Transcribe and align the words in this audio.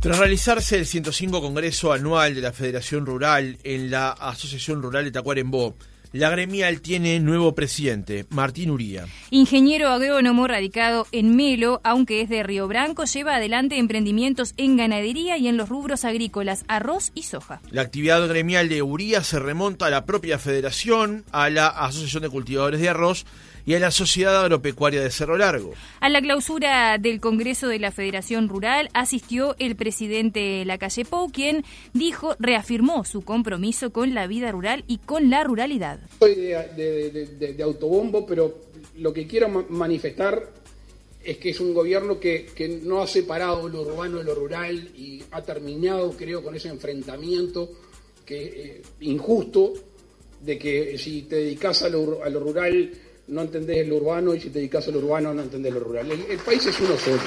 Tras 0.00 0.18
realizarse 0.18 0.78
el 0.78 0.86
105 0.86 1.42
Congreso 1.42 1.92
Anual 1.92 2.34
de 2.34 2.40
la 2.40 2.52
Federación 2.52 3.04
Rural 3.04 3.58
en 3.64 3.90
la 3.90 4.12
Asociación 4.12 4.80
Rural 4.80 5.04
de 5.04 5.10
Tacuarembó, 5.10 5.76
la 6.12 6.30
gremial 6.30 6.80
tiene 6.80 7.20
nuevo 7.20 7.54
presidente, 7.54 8.24
Martín 8.30 8.70
Uría. 8.70 9.04
Ingeniero 9.28 9.90
agrónomo 9.90 10.46
radicado 10.46 11.06
en 11.12 11.36
Melo, 11.36 11.82
aunque 11.84 12.22
es 12.22 12.30
de 12.30 12.42
Río 12.42 12.66
Branco, 12.66 13.04
lleva 13.04 13.36
adelante 13.36 13.76
emprendimientos 13.76 14.54
en 14.56 14.78
ganadería 14.78 15.36
y 15.36 15.48
en 15.48 15.58
los 15.58 15.68
rubros 15.68 16.06
agrícolas, 16.06 16.64
arroz 16.66 17.12
y 17.14 17.24
soja. 17.24 17.60
La 17.70 17.82
actividad 17.82 18.26
gremial 18.26 18.70
de 18.70 18.80
Uría 18.80 19.22
se 19.22 19.38
remonta 19.38 19.84
a 19.84 19.90
la 19.90 20.06
propia 20.06 20.38
federación, 20.38 21.26
a 21.30 21.50
la 21.50 21.68
Asociación 21.68 22.22
de 22.22 22.30
Cultivadores 22.30 22.80
de 22.80 22.88
Arroz 22.88 23.26
y 23.66 23.74
a 23.74 23.78
la 23.78 23.90
Sociedad 23.90 24.40
Agropecuaria 24.42 25.02
de 25.02 25.10
Cerro 25.10 25.36
Largo. 25.36 25.72
A 26.00 26.08
la 26.08 26.20
clausura 26.20 26.98
del 26.98 27.20
Congreso 27.20 27.68
de 27.68 27.78
la 27.78 27.90
Federación 27.90 28.48
Rural 28.48 28.88
asistió 28.94 29.56
el 29.58 29.76
presidente 29.76 30.64
Lacalle 30.64 31.04
Pou, 31.04 31.30
quien 31.30 31.64
dijo, 31.92 32.36
reafirmó 32.38 33.04
su 33.04 33.22
compromiso 33.22 33.92
con 33.92 34.14
la 34.14 34.26
vida 34.26 34.50
rural 34.52 34.84
y 34.86 34.98
con 34.98 35.30
la 35.30 35.44
ruralidad. 35.44 36.00
Soy 36.18 36.34
de, 36.34 37.60
autobombo, 37.62 38.26
pero 38.26 38.60
lo 38.96 39.12
que 39.12 39.26
quiero 39.26 39.48
manifestar 39.48 40.52
es 41.22 41.36
que 41.36 41.50
es 41.50 41.60
un 41.60 41.74
gobierno 41.74 42.18
que, 42.18 42.80
no 42.82 43.02
ha 43.02 43.06
separado 43.06 43.68
lo 43.68 43.82
urbano 43.82 44.18
de 44.18 44.24
lo 44.24 44.34
rural 44.34 44.90
y 44.96 45.22
ha 45.30 45.42
terminado, 45.42 46.12
creo, 46.16 46.42
con 46.42 46.54
ese 46.54 46.68
enfrentamiento 46.68 47.70
que 48.24 48.44
eh, 48.44 48.82
injusto 49.00 49.74
de 50.40 50.58
que 50.58 50.96
si 50.96 51.22
te 51.22 51.36
dedicas 51.36 51.82
a 51.82 51.88
lo, 51.88 52.22
a 52.24 52.28
lo 52.30 52.40
rural 52.40 52.90
no 53.28 53.42
entendés 53.42 53.78
el 53.78 53.92
urbano 53.92 54.34
y 54.34 54.40
si 54.40 54.50
te 54.50 54.58
dedicas 54.58 54.88
al 54.88 54.96
urbano 54.96 55.32
no 55.32 55.42
entendés 55.42 55.72
lo 55.72 55.80
rural. 55.80 56.10
El, 56.10 56.38
país 56.38 56.66
es 56.66 56.80
uno 56.80 56.96
solo. 56.96 57.20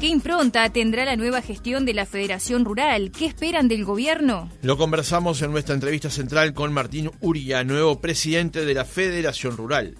¿Qué 0.00 0.08
impronta 0.08 0.68
tendrá 0.70 1.06
la 1.06 1.16
nueva 1.16 1.40
gestión 1.40 1.86
de 1.86 1.94
la 1.94 2.04
Federación 2.04 2.66
Rural? 2.66 3.10
¿Qué 3.10 3.24
esperan 3.24 3.68
del 3.68 3.86
gobierno? 3.86 4.50
Lo 4.60 4.76
conversamos 4.76 5.40
en 5.40 5.50
nuestra 5.50 5.74
entrevista 5.74 6.10
central 6.10 6.52
con 6.52 6.74
Martín 6.74 7.10
Uria, 7.22 7.64
nuevo 7.64 8.00
presidente 8.00 8.66
de 8.66 8.74
la 8.74 8.84
Federación 8.84 9.56
Rural. 9.56 9.94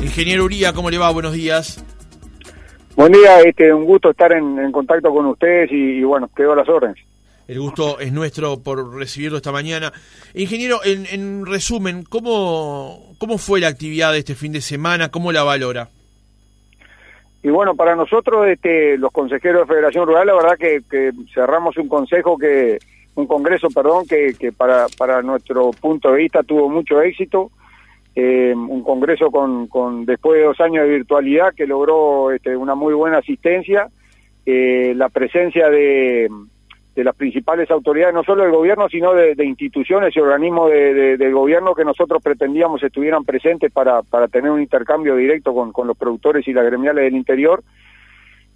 Ingeniero 0.00 0.44
Uría, 0.44 0.72
¿cómo 0.72 0.88
le 0.88 0.98
va? 0.98 1.10
Buenos 1.10 1.32
días. 1.32 1.84
Buen 2.94 3.12
día, 3.12 3.40
este, 3.40 3.72
un 3.72 3.84
gusto 3.84 4.10
estar 4.10 4.32
en, 4.32 4.70
contacto 4.70 5.10
con 5.10 5.26
ustedes 5.26 5.72
y, 5.72 5.98
y 5.98 6.04
bueno, 6.04 6.30
quedo 6.36 6.52
a 6.52 6.56
las 6.56 6.68
órdenes. 6.68 6.98
El 7.48 7.60
gusto 7.60 7.98
es 7.98 8.12
nuestro 8.12 8.60
por 8.60 8.94
recibirlo 8.94 9.38
esta 9.38 9.52
mañana. 9.52 9.92
Ingeniero, 10.34 10.80
en, 10.84 11.44
resumen, 11.44 12.04
¿cómo, 12.04 13.14
¿cómo 13.18 13.38
fue 13.38 13.60
la 13.60 13.68
actividad 13.68 14.12
de 14.12 14.18
este 14.18 14.34
fin 14.34 14.52
de 14.52 14.60
semana? 14.60 15.10
¿Cómo 15.10 15.32
la 15.32 15.42
valora? 15.42 15.88
Y 17.42 17.48
bueno, 17.48 17.74
para 17.74 17.96
nosotros, 17.96 18.46
este, 18.46 18.96
los 18.96 19.10
consejeros 19.10 19.66
de 19.66 19.74
Federación 19.74 20.06
Rural, 20.06 20.28
la 20.28 20.34
verdad 20.34 20.56
que, 20.56 21.12
cerramos 21.34 21.76
un 21.76 21.88
consejo 21.88 22.38
que, 22.38 22.78
un 23.16 23.26
congreso, 23.26 23.68
perdón, 23.68 24.06
que, 24.06 24.34
que 24.38 24.52
para, 24.52 24.86
para 24.96 25.22
nuestro 25.22 25.72
punto 25.72 26.12
de 26.12 26.18
vista 26.18 26.42
tuvo 26.44 26.68
mucho 26.68 27.00
éxito. 27.02 27.50
Eh, 28.14 28.54
un 28.54 28.82
congreso 28.82 29.30
con, 29.30 29.68
con 29.68 30.04
después 30.04 30.38
de 30.38 30.44
dos 30.44 30.60
años 30.60 30.84
de 30.84 30.96
virtualidad 30.96 31.54
que 31.54 31.66
logró 31.66 32.30
este, 32.30 32.54
una 32.54 32.74
muy 32.74 32.92
buena 32.92 33.18
asistencia, 33.18 33.88
eh, 34.44 34.92
la 34.94 35.08
presencia 35.08 35.70
de, 35.70 36.28
de 36.94 37.04
las 37.04 37.16
principales 37.16 37.70
autoridades, 37.70 38.14
no 38.14 38.22
solo 38.22 38.42
del 38.42 38.52
gobierno, 38.52 38.88
sino 38.88 39.14
de, 39.14 39.34
instituciones 39.44 40.14
y 40.14 40.20
organismos 40.20 40.70
de, 40.70 41.16
del 41.16 41.32
gobierno 41.32 41.74
que 41.74 41.84
nosotros 41.84 42.22
pretendíamos 42.22 42.82
estuvieran 42.82 43.24
presentes 43.24 43.72
para, 43.72 44.02
para 44.02 44.28
tener 44.28 44.50
un 44.50 44.60
intercambio 44.60 45.16
directo 45.16 45.54
con, 45.54 45.72
con 45.72 45.86
los 45.86 45.96
productores 45.96 46.46
y 46.46 46.52
las 46.52 46.64
gremiales 46.64 47.04
del 47.04 47.16
interior. 47.16 47.62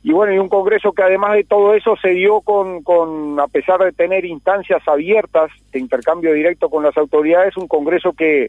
Y 0.02 0.12
bueno, 0.12 0.34
y 0.34 0.38
un 0.38 0.48
congreso 0.48 0.92
que 0.92 1.02
además 1.02 1.32
de 1.32 1.44
todo 1.44 1.74
eso 1.74 1.96
se 1.96 2.10
dio 2.10 2.40
con, 2.40 2.82
con, 2.82 3.40
a 3.40 3.48
pesar 3.48 3.80
de 3.80 3.92
tener 3.92 4.24
instancias 4.24 4.86
abiertas 4.86 5.50
de 5.72 5.80
intercambio 5.80 6.32
directo 6.32 6.68
con 6.68 6.84
las 6.84 6.96
autoridades, 6.96 7.56
un 7.56 7.66
congreso 7.66 8.12
que, 8.12 8.48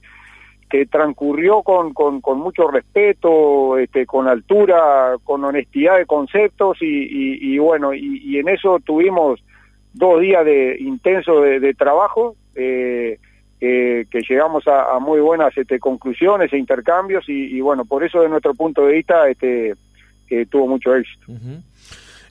que 0.69 0.85
transcurrió 0.85 1.63
con, 1.63 1.93
con, 1.93 2.19
con 2.21 2.39
mucho 2.39 2.67
respeto, 2.67 3.77
este, 3.77 4.05
con 4.05 4.27
altura, 4.27 5.15
con 5.23 5.43
honestidad 5.45 5.97
de 5.97 6.05
conceptos 6.05 6.77
y, 6.81 7.53
y, 7.53 7.57
bueno, 7.57 7.93
y, 7.93 8.21
y 8.23 8.37
en 8.37 8.49
eso 8.49 8.79
tuvimos 8.85 9.41
dos 9.97 10.21
días 10.21 10.45
de 10.45 10.77
intenso 10.79 11.41
de, 11.41 11.73
trabajo 11.73 12.35
eh, 12.55 13.17
que 13.59 14.21
llegamos 14.29 14.67
a, 14.67 14.99
muy 14.99 15.19
buenas 15.19 15.57
este, 15.57 15.79
conclusiones 15.79 16.51
e 16.53 16.57
intercambios 16.57 17.25
y, 17.27 17.59
bueno 17.61 17.85
por 17.85 18.03
eso 18.03 18.21
de 18.21 18.29
nuestro 18.29 18.53
punto 18.53 18.85
de 18.85 18.93
vista 18.93 19.27
este 19.29 19.75
tuvo 20.49 20.67
mucho 20.67 20.95
éxito 20.95 21.25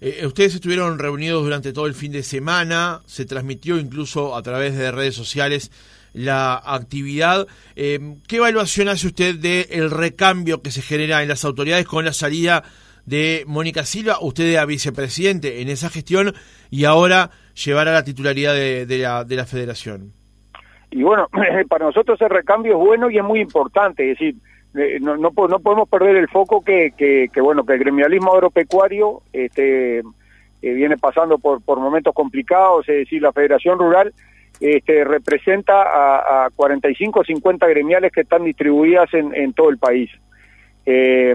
eh, 0.00 0.26
ustedes 0.26 0.54
estuvieron 0.54 0.98
reunidos 0.98 1.42
durante 1.42 1.72
todo 1.72 1.86
el 1.86 1.94
fin 1.94 2.12
de 2.12 2.22
semana 2.22 3.00
se 3.06 3.24
transmitió 3.24 3.78
incluso 3.78 4.36
a 4.36 4.42
través 4.42 4.76
de 4.76 4.90
redes 4.92 5.14
sociales 5.14 5.70
la 6.16 6.60
actividad. 6.64 7.46
Eh, 7.76 8.16
¿Qué 8.26 8.36
evaluación 8.36 8.88
hace 8.88 9.06
usted 9.06 9.36
del 9.36 9.90
recambio 9.90 10.62
que 10.62 10.70
se 10.70 10.80
genera 10.80 11.22
en 11.22 11.28
las 11.28 11.44
autoridades 11.44 11.84
con 11.86 12.06
la 12.06 12.14
salida 12.14 12.64
de 13.04 13.44
Mónica 13.46 13.84
Silva? 13.84 14.18
Usted 14.22 14.44
era 14.44 14.64
vicepresidente 14.64 15.60
en 15.60 15.68
esa 15.68 15.90
gestión 15.90 16.34
y 16.70 16.84
ahora 16.84 17.30
llevará 17.64 17.92
la 17.92 18.04
titularidad 18.04 18.54
de, 18.54 18.98
la, 18.98 19.24
de 19.24 19.36
la 19.36 19.46
federación. 19.46 20.12
Y 20.90 21.02
bueno, 21.02 21.28
para 21.68 21.86
nosotros 21.86 22.20
el 22.20 22.30
recambio 22.30 22.72
es 22.72 22.78
bueno 22.78 23.10
y 23.10 23.18
es 23.18 23.24
muy 23.24 23.40
importante, 23.40 24.10
es 24.10 24.18
decir, 24.18 24.36
eh, 24.74 24.98
no, 25.00 25.16
no, 25.16 25.30
podemos 25.30 25.88
perder 25.88 26.16
el 26.16 26.28
foco 26.28 26.62
que, 26.62 26.92
que, 26.96 27.40
bueno 27.40 27.64
que 27.64 27.72
el 27.74 27.78
gremialismo 27.78 28.34
agropecuario 28.34 29.22
este, 29.32 30.00
eh, 30.00 30.02
viene 30.60 30.98
pasando 30.98 31.38
por, 31.38 31.62
por 31.62 31.80
momentos 31.80 32.12
complicados, 32.14 32.86
es 32.88 32.96
decir, 32.96 33.22
la 33.22 33.32
Federación 33.32 33.78
Rural 33.78 34.12
este, 34.60 35.04
representa 35.04 35.82
a, 35.82 36.46
a 36.46 36.50
45 36.50 37.20
o 37.20 37.24
50 37.24 37.66
gremiales 37.68 38.12
que 38.12 38.22
están 38.22 38.44
distribuidas 38.44 39.12
en, 39.14 39.34
en 39.34 39.54
todo 39.54 39.70
el 39.70 39.78
país. 39.78 40.10
Eh, 40.84 41.34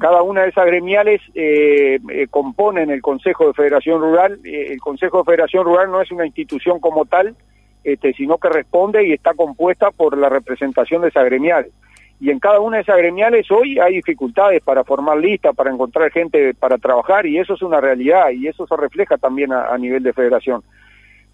cada 0.00 0.22
una 0.22 0.42
de 0.42 0.48
esas 0.48 0.64
gremiales 0.64 1.20
eh, 1.34 2.00
eh, 2.08 2.26
componen 2.30 2.90
el 2.90 3.02
Consejo 3.02 3.46
de 3.46 3.52
Federación 3.52 4.00
Rural. 4.00 4.40
Eh, 4.44 4.68
el 4.70 4.80
Consejo 4.80 5.18
de 5.18 5.24
Federación 5.24 5.64
Rural 5.64 5.90
no 5.90 6.00
es 6.00 6.10
una 6.10 6.24
institución 6.24 6.80
como 6.80 7.04
tal, 7.04 7.36
este, 7.84 8.14
sino 8.14 8.38
que 8.38 8.48
responde 8.48 9.06
y 9.06 9.12
está 9.12 9.34
compuesta 9.34 9.90
por 9.90 10.16
la 10.16 10.30
representación 10.30 11.02
de 11.02 11.08
esas 11.08 11.26
gremiales. 11.26 11.70
Y 12.18 12.30
en 12.30 12.38
cada 12.38 12.60
una 12.60 12.78
de 12.78 12.82
esas 12.82 12.96
gremiales 12.96 13.50
hoy 13.50 13.78
hay 13.78 13.96
dificultades 13.96 14.62
para 14.62 14.84
formar 14.84 15.18
listas, 15.18 15.54
para 15.54 15.70
encontrar 15.70 16.10
gente 16.10 16.54
para 16.54 16.78
trabajar, 16.78 17.26
y 17.26 17.38
eso 17.38 17.52
es 17.52 17.62
una 17.62 17.80
realidad, 17.80 18.30
y 18.30 18.48
eso 18.48 18.66
se 18.66 18.76
refleja 18.76 19.18
también 19.18 19.52
a, 19.52 19.76
nivel 19.76 20.02
de 20.02 20.14
federación. 20.14 20.62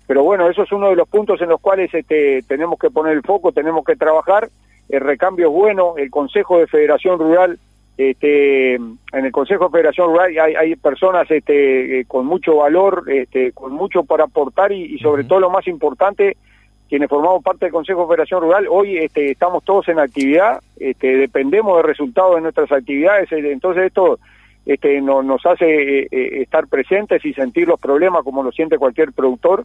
Pero 0.09 0.25
bueno, 0.25 0.51
eso 0.51 0.65
es 0.65 0.73
uno 0.73 0.91
de 0.91 0.97
los 0.97 1.09
puntos 1.09 1.41
en 1.41 1.51
los 1.51 1.61
cuales 1.61 1.95
este, 1.95 2.43
tenemos 2.49 2.79
que 2.81 2.91
poner 2.91 3.13
el 3.13 3.23
foco, 3.23 3.53
tenemos 3.53 3.85
que 3.85 3.97
trabajar. 3.97 4.49
El 4.89 5.01
recambio 5.01 5.49
es 5.49 5.53
bueno, 5.53 5.95
el 5.97 6.11
Consejo 6.11 6.59
de 6.59 6.67
Federación 6.67 7.19
Rural 7.19 7.59
este, 7.99 8.75
en 8.75 8.99
el 9.13 9.33
Consejo 9.33 9.67
de 9.67 9.71
Federación 9.71 10.09
Rural 10.09 10.39
hay, 10.39 10.55
hay 10.55 10.77
personas 10.77 11.31
este, 11.31 12.01
eh, 12.01 12.05
con 12.07 12.27
mucho 12.27 12.57
valor, 12.57 13.05
este, 13.07 13.53
con 13.53 13.73
mucho 13.73 14.05
para 14.05 14.25
aportar 14.25 14.71
y, 14.71 14.99
sobre 14.99 15.25
todo 15.25 15.41
lo 15.41 15.51
más 15.51 15.67
importante, 15.67 16.37
quienes 16.91 17.09
formamos 17.09 17.43
parte 17.43 17.67
del 17.67 17.73
Consejo 17.73 18.03
de 18.03 18.09
Federación 18.09 18.43
Rural, 18.43 18.67
hoy 18.69 18.99
este, 18.99 19.31
estamos 19.31 19.65
todos 19.65 19.89
en 19.89 19.99
actividad, 19.99 20.61
este, 20.79 21.17
dependemos 21.17 21.77
del 21.79 21.87
resultado 21.87 22.35
de 22.35 22.43
nuestras 22.43 22.71
actividades, 22.71 23.33
eh, 23.33 23.51
entonces 23.51 23.85
esto 23.85 24.19
este, 24.67 25.01
no, 25.01 25.23
nos 25.23 25.47
hace 25.47 26.01
eh, 26.03 26.09
estar 26.43 26.67
presentes 26.67 27.25
y 27.25 27.33
sentir 27.33 27.67
los 27.67 27.81
problemas 27.81 28.25
como 28.25 28.43
lo 28.43 28.53
siente 28.53 28.79
cualquier 28.79 29.13
productor. 29.13 29.65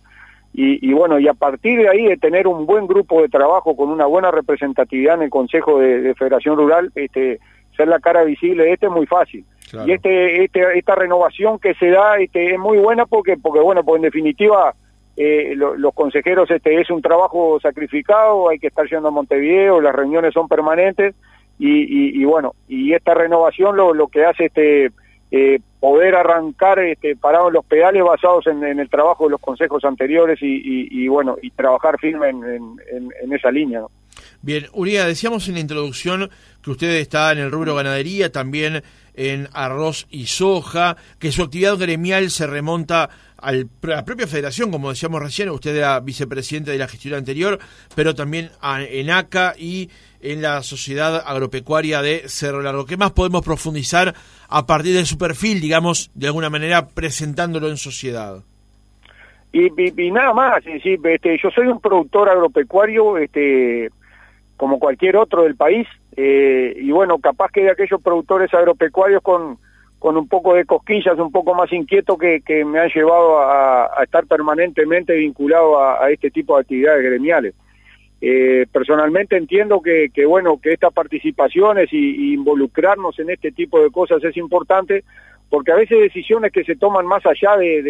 Y, 0.54 0.86
y, 0.86 0.92
bueno, 0.92 1.18
y 1.18 1.30
a 1.30 1.34
partir 1.34 1.80
de 1.80 1.88
ahí 1.88 2.08
de 2.08 2.18
tener 2.18 2.46
un 2.46 2.66
buen 2.66 2.86
grupo 2.86 3.22
de 3.22 3.30
trabajo 3.30 3.74
con 3.78 3.90
una 3.90 4.06
buena 4.06 4.32
representatividad 4.32 5.16
en 5.16 5.24
el 5.24 5.30
Consejo 5.30 5.80
de, 5.80 6.02
de 6.02 6.14
Federación 6.14 6.58
Rural, 6.58 6.92
este, 6.96 7.40
ser 7.76 7.88
la 7.88 8.00
cara 8.00 8.24
visible 8.24 8.64
de 8.64 8.74
este 8.74 8.88
es 8.88 8.92
muy 8.92 9.06
fácil. 9.06 9.46
Y 9.86 9.92
este, 9.92 10.44
este, 10.44 10.78
esta 10.78 10.96
renovación 10.96 11.58
que 11.58 11.74
se 11.76 11.90
da 11.90 12.18
este, 12.18 12.54
es 12.54 12.60
muy 12.60 12.78
buena 12.78 13.06
porque, 13.06 13.38
porque 13.38 13.62
bueno, 13.62 13.84
pues 13.84 14.00
en 14.00 14.04
definitiva 14.04 14.74
eh, 15.16 15.54
los 15.56 15.94
consejeros 15.94 16.50
este 16.52 16.82
es 16.82 16.90
un 16.90 17.02
trabajo 17.02 17.60
sacrificado, 17.62 18.50
hay 18.50 18.60
que 18.60 18.68
estar 18.68 18.88
yendo 18.90 19.08
a 19.08 19.12
Montevideo, 19.12 19.80
las 19.80 19.96
reuniones 19.96 20.34
son 20.34 20.48
permanentes 20.48 21.16
y, 21.58 22.20
y, 22.20 22.26
bueno, 22.26 22.56
y 22.68 22.94
esta 22.94 23.14
renovación 23.14 23.78
lo, 23.78 23.94
lo 23.94 24.08
que 24.08 24.26
hace 24.26 24.46
este 24.46 24.92
eh, 25.30 25.60
poder 25.80 26.16
arrancar 26.16 26.80
este, 26.80 27.16
parados 27.16 27.54
los 27.54 27.64
pedales 27.64 28.04
basados 28.04 28.48
en, 28.48 28.64
el 28.64 28.90
trabajo 28.90 29.26
de 29.26 29.32
los 29.32 29.42
consejos 29.42 29.86
anteriores 29.86 30.40
y, 30.42 30.88
y, 30.90 31.08
bueno, 31.08 31.38
y 31.42 31.52
trabajar 31.52 32.00
firme 32.00 32.30
en, 32.30 32.44
en, 32.44 33.10
en 33.22 33.34
esa 33.34 33.52
línea. 33.52 33.82
¿no? 33.82 33.92
Bien, 34.44 34.66
Uriah, 34.74 35.06
decíamos 35.06 35.48
en 35.48 35.56
la 35.56 35.60
introducción 35.60 36.30
que 36.64 36.72
usted 36.72 36.90
está 36.96 37.32
en 37.32 37.38
el 37.38 37.52
rubro 37.52 37.76
ganadería, 37.76 38.32
también 38.32 38.84
en 39.14 39.48
arroz 39.54 40.08
y 40.10 40.26
soja, 40.26 40.98
que 41.20 41.32
su 41.32 41.44
actividad 41.44 41.78
gremial 41.78 42.32
se 42.32 42.48
remonta 42.48 43.10
a 43.38 43.52
la 43.52 44.06
propia 44.06 44.28
federación, 44.28 44.72
como 44.72 44.90
decíamos 44.90 45.22
recién, 45.22 45.50
usted 45.50 45.76
era 45.76 46.00
vicepresidente 46.00 46.72
de 46.72 46.78
la 46.78 46.88
gestión 46.88 47.16
anterior, 47.16 47.60
pero 47.96 48.16
también 48.16 48.52
en 48.64 49.10
ACA 49.10 49.54
y 49.58 49.90
en 50.22 50.42
la 50.42 50.62
Sociedad 50.64 51.24
Agropecuaria 51.26 52.02
de 52.02 52.24
Cerro 52.28 52.62
Largo. 52.62 52.86
¿Qué 52.86 52.98
más 52.98 53.12
podemos 53.12 53.44
profundizar 53.44 54.14
a 54.48 54.66
partir 54.66 54.96
de 54.96 55.06
su 55.06 55.18
perfil, 55.18 55.60
digamos, 55.60 56.12
de 56.14 56.28
alguna 56.28 56.50
manera 56.50 56.88
presentándolo 56.88 57.68
en 57.70 57.78
sociedad? 57.78 58.44
Y, 59.54 59.70
nada 60.12 60.34
más, 60.34 60.64
este, 60.66 61.40
yo 61.42 61.50
soy 61.50 61.68
un 61.68 61.82
productor 61.82 62.30
agropecuario, 62.30 63.18
este, 63.18 63.90
como 64.62 64.78
cualquier 64.78 65.18
otro 65.18 65.42
del 65.42 65.56
país, 65.56 65.88
eh, 66.16 66.76
y 66.78 66.92
bueno, 66.92 67.18
capaz 67.18 67.50
que 67.52 67.64
de 67.64 67.72
aquellos 67.72 68.00
productores 68.00 68.54
agropecuarios 68.54 69.24
con, 69.24 69.58
con 69.98 70.18
un 70.18 70.28
poco 70.28 70.54
de 70.54 70.66
cosquillas, 70.66 71.18
un 71.18 71.32
poco 71.32 71.56
más 71.56 71.74
inquieto 71.74 72.16
que, 72.16 72.42
que 72.42 72.64
me 72.64 72.80
han 72.80 72.90
llevado 72.90 73.40
a, 73.40 73.90
estar 74.04 74.28
permanentemente 74.28 75.16
vinculado 75.16 75.84
a, 75.84 76.12
este 76.12 76.30
tipo 76.30 76.54
de 76.54 76.62
actividades 76.62 77.04
gremiales. 77.04 77.56
Eh, 78.22 78.68
personalmente 78.72 79.36
entiendo 79.36 79.82
que, 79.82 80.12
que, 80.14 80.28
bueno 80.28 80.60
que 80.62 80.74
estas 80.74 80.94
participaciones 80.94 81.92
y, 81.92 82.32
involucrarnos 82.36 83.18
en 83.18 83.32
este 83.32 83.52
tipo 83.52 83.82
de 83.82 83.90
cosas 83.90 84.24
es 84.24 84.38
importante 84.38 85.04
porque 85.50 85.72
a 85.72 85.76
veces 85.76 86.02
decisiones 86.02 86.52
que 86.52 86.64
se 86.64 86.76
toman 86.76 87.08
más 87.08 87.26
allá 87.26 87.58
de, 87.58 87.82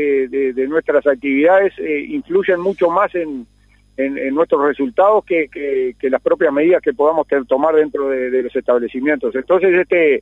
de, 0.56 0.68
nuestras 0.69 1.06
actividades 1.06 1.73
eh, 1.79 2.06
influyen 2.07 2.62
mucho 2.62 2.89
más 2.89 3.13
en, 3.13 3.45
en, 3.97 4.33
nuestros 4.33 4.63
resultados 4.65 5.23
que, 5.25 5.47
que, 5.49 6.09
las 6.09 6.21
propias 6.21 6.53
medidas 6.53 6.81
que 6.81 6.93
podamos 6.93 7.27
tomar 7.47 7.75
dentro 7.75 8.09
de, 8.09 8.43
los 8.43 8.55
establecimientos. 8.55 9.35
Entonces, 9.35 9.73
este, 9.73 10.21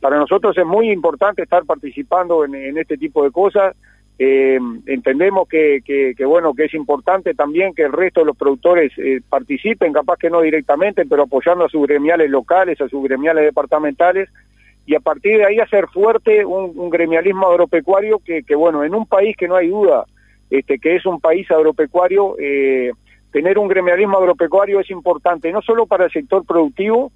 para 0.00 0.16
nosotros 0.16 0.56
es 0.56 0.66
muy 0.66 0.90
importante 0.90 1.42
estar 1.42 1.64
participando 1.64 2.44
en, 2.44 2.78
este 2.78 2.96
tipo 2.96 3.24
de 3.24 3.30
cosas. 3.30 3.76
Eh, 4.16 4.60
entendemos 4.86 5.48
que, 5.48 5.82
que, 5.84 6.24
bueno 6.24 6.54
que 6.54 6.66
es 6.66 6.74
importante 6.74 7.34
también 7.34 7.74
que 7.74 7.82
el 7.82 7.92
resto 7.92 8.20
de 8.20 8.26
los 8.26 8.36
productores 8.36 8.92
eh, 8.96 9.20
participen, 9.28 9.92
capaz 9.92 10.18
que 10.18 10.30
no 10.30 10.40
directamente, 10.40 11.04
pero 11.04 11.24
apoyando 11.24 11.64
a 11.64 11.68
sus 11.68 11.84
gremiales 11.84 12.30
locales, 12.30 12.80
a 12.80 12.88
sus 12.88 13.02
gremiales 13.02 13.44
departamentales 13.44 14.28
y 14.86 14.94
a 14.94 15.00
partir 15.00 15.38
de 15.38 15.46
ahí 15.46 15.58
hacer 15.58 15.88
fuerte 15.88 16.44
un, 16.44 16.90
gremialismo 16.90 17.48
agropecuario 17.48 18.20
que, 18.20 18.44
que 18.44 18.54
bueno 18.54 18.84
en 18.84 18.94
un 18.94 19.06
país 19.06 19.36
que 19.36 19.48
no 19.48 19.56
hay 19.56 19.68
duda 19.68 20.04
este, 20.50 20.78
que 20.78 20.96
es 20.96 21.06
un 21.06 21.20
país 21.20 21.50
agropecuario, 21.50 22.36
eh, 22.38 22.92
tener 23.32 23.58
un 23.58 23.68
gremialismo 23.68 24.18
agropecuario 24.18 24.80
es 24.80 24.90
importante, 24.90 25.50
no 25.50 25.60
solo 25.62 25.86
para 25.86 26.04
el 26.04 26.12
sector 26.12 26.44
productivo, 26.46 27.10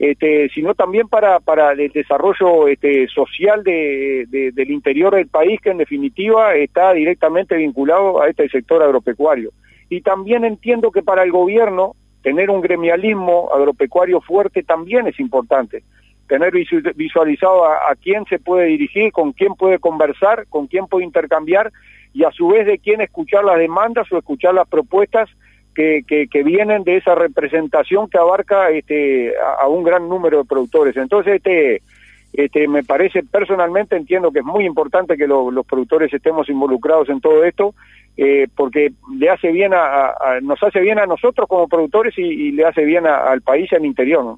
este, 0.00 0.48
sino 0.48 0.74
también 0.74 1.08
para, 1.08 1.38
el 1.72 1.92
desarrollo 1.92 2.68
este, 2.68 3.06
social 3.08 3.62
de, 3.62 4.26
del 4.30 4.70
interior 4.70 5.14
del 5.14 5.28
país, 5.28 5.60
que 5.60 5.70
en 5.70 5.76
definitiva 5.76 6.54
está 6.54 6.94
directamente 6.94 7.54
vinculado 7.54 8.22
a 8.22 8.28
este 8.28 8.48
sector 8.48 8.82
agropecuario. 8.82 9.50
Y 9.90 10.00
también 10.00 10.44
entiendo 10.44 10.90
que 10.90 11.02
para 11.02 11.22
el 11.22 11.30
gobierno 11.30 11.96
tener 12.22 12.48
un 12.48 12.62
gremialismo 12.62 13.50
agropecuario 13.54 14.22
fuerte 14.22 14.62
también 14.62 15.06
es 15.06 15.20
importante. 15.20 15.82
Tener 16.26 16.52
visualizado 16.94 17.66
a 17.66 17.94
quién 18.00 18.24
se 18.24 18.38
puede 18.38 18.66
dirigir, 18.66 19.12
con 19.12 19.32
quién 19.32 19.54
puede 19.54 19.78
conversar, 19.78 20.46
con 20.48 20.66
quién 20.66 20.86
puede 20.86 21.04
intercambiar 21.04 21.70
y 22.12 22.24
a 22.24 22.30
su 22.30 22.48
vez 22.48 22.66
de 22.66 22.78
quién 22.78 23.00
escuchar 23.00 23.44
las 23.44 23.58
demandas 23.58 24.10
o 24.12 24.18
escuchar 24.18 24.54
las 24.54 24.68
propuestas 24.68 25.28
que, 25.74 26.02
que, 26.30 26.42
vienen 26.42 26.84
de 26.84 26.96
esa 26.96 27.14
representación 27.14 28.08
que 28.10 28.18
abarca 28.18 28.70
este, 28.70 29.32
a, 29.60 29.66
un 29.68 29.82
gran 29.82 30.08
número 30.08 30.38
de 30.38 30.44
productores. 30.44 30.96
Entonces, 30.96 31.36
este, 31.36 31.82
este, 32.32 32.68
me 32.68 32.84
parece, 32.84 33.22
personalmente 33.22 33.96
entiendo 33.96 34.30
que 34.30 34.40
es 34.40 34.44
muy 34.44 34.64
importante 34.66 35.16
que 35.16 35.26
los 35.26 35.66
productores 35.66 36.12
estemos 36.12 36.48
involucrados 36.48 37.08
en 37.08 37.20
todo 37.20 37.44
esto, 37.44 37.74
eh, 38.16 38.46
porque 38.54 38.92
le 39.16 39.30
hace 39.30 39.52
bien 39.52 39.72
a, 39.74 40.14
nos 40.42 40.62
hace 40.62 40.80
bien 40.80 40.98
a 40.98 41.06
nosotros 41.06 41.48
como 41.48 41.68
productores 41.68 42.18
y, 42.18 42.52
le 42.52 42.66
hace 42.66 42.84
bien 42.84 43.06
al 43.06 43.40
país 43.40 43.70
y 43.72 43.76
al 43.76 43.86
interior. 43.86 44.36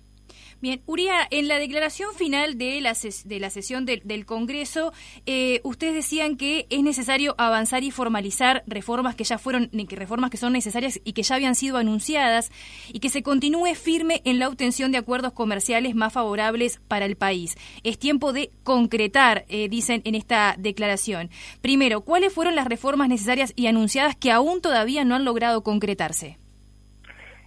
Bien, 0.63 0.81
Uria, 0.87 1.27
en 1.33 1.49
la 1.49 1.59
declaración 1.59 2.15
final 2.15 2.57
de 2.57 2.81
la, 2.81 2.93
de 3.25 3.41
la 3.41 3.51
sesión 3.51 3.85
del 3.85 4.25
Congreso, 4.25 4.93
eh, 5.27 5.61
ustedes 5.65 5.93
decían 5.93 6.37
que 6.37 6.69
es 6.71 6.85
necesario 6.85 7.35
avanzar 7.37 7.83
y 7.83 7.91
formalizar 7.91 8.63
reformas 8.69 9.17
que 9.17 9.25
ya 9.25 9.39
fueron, 9.39 9.71
que 9.71 9.97
reformas 9.97 10.31
que 10.31 10.37
son 10.37 10.53
necesarias 10.53 11.01
y 11.03 11.15
que 11.15 11.25
ya 11.25 11.35
habían 11.35 11.57
sido 11.57 11.79
anunciadas, 11.79 12.53
y 12.93 13.01
que 13.01 13.09
se 13.09 13.25
continúe 13.25 13.75
firme 13.75 14.23
en 14.25 14.39
la 14.39 14.47
obtención 14.47 14.93
de 14.93 14.99
acuerdos 14.99 15.33
comerciales 15.33 15.97
más 15.97 16.13
favorables 16.13 16.79
para 16.87 17.07
el 17.07 17.17
país. 17.17 17.57
Es 17.83 17.99
tiempo 17.99 18.33
de 18.33 18.53
concretar, 18.63 19.45
eh, 19.49 19.69
dicen 19.69 20.03
en 20.05 20.15
esta 20.15 20.55
declaración. 20.57 21.31
Primero, 21.61 22.03
¿cuáles 22.03 22.33
fueron 22.33 22.55
las 22.55 22.69
reformas 22.69 23.09
necesarias 23.09 23.53
y 23.57 23.67
anunciadas 23.67 24.15
que 24.15 24.31
aún 24.31 24.63
todavía 24.63 25.05
no 25.05 25.17
han 25.17 25.25
logrado 25.25 25.65
concretarse? 25.65 26.39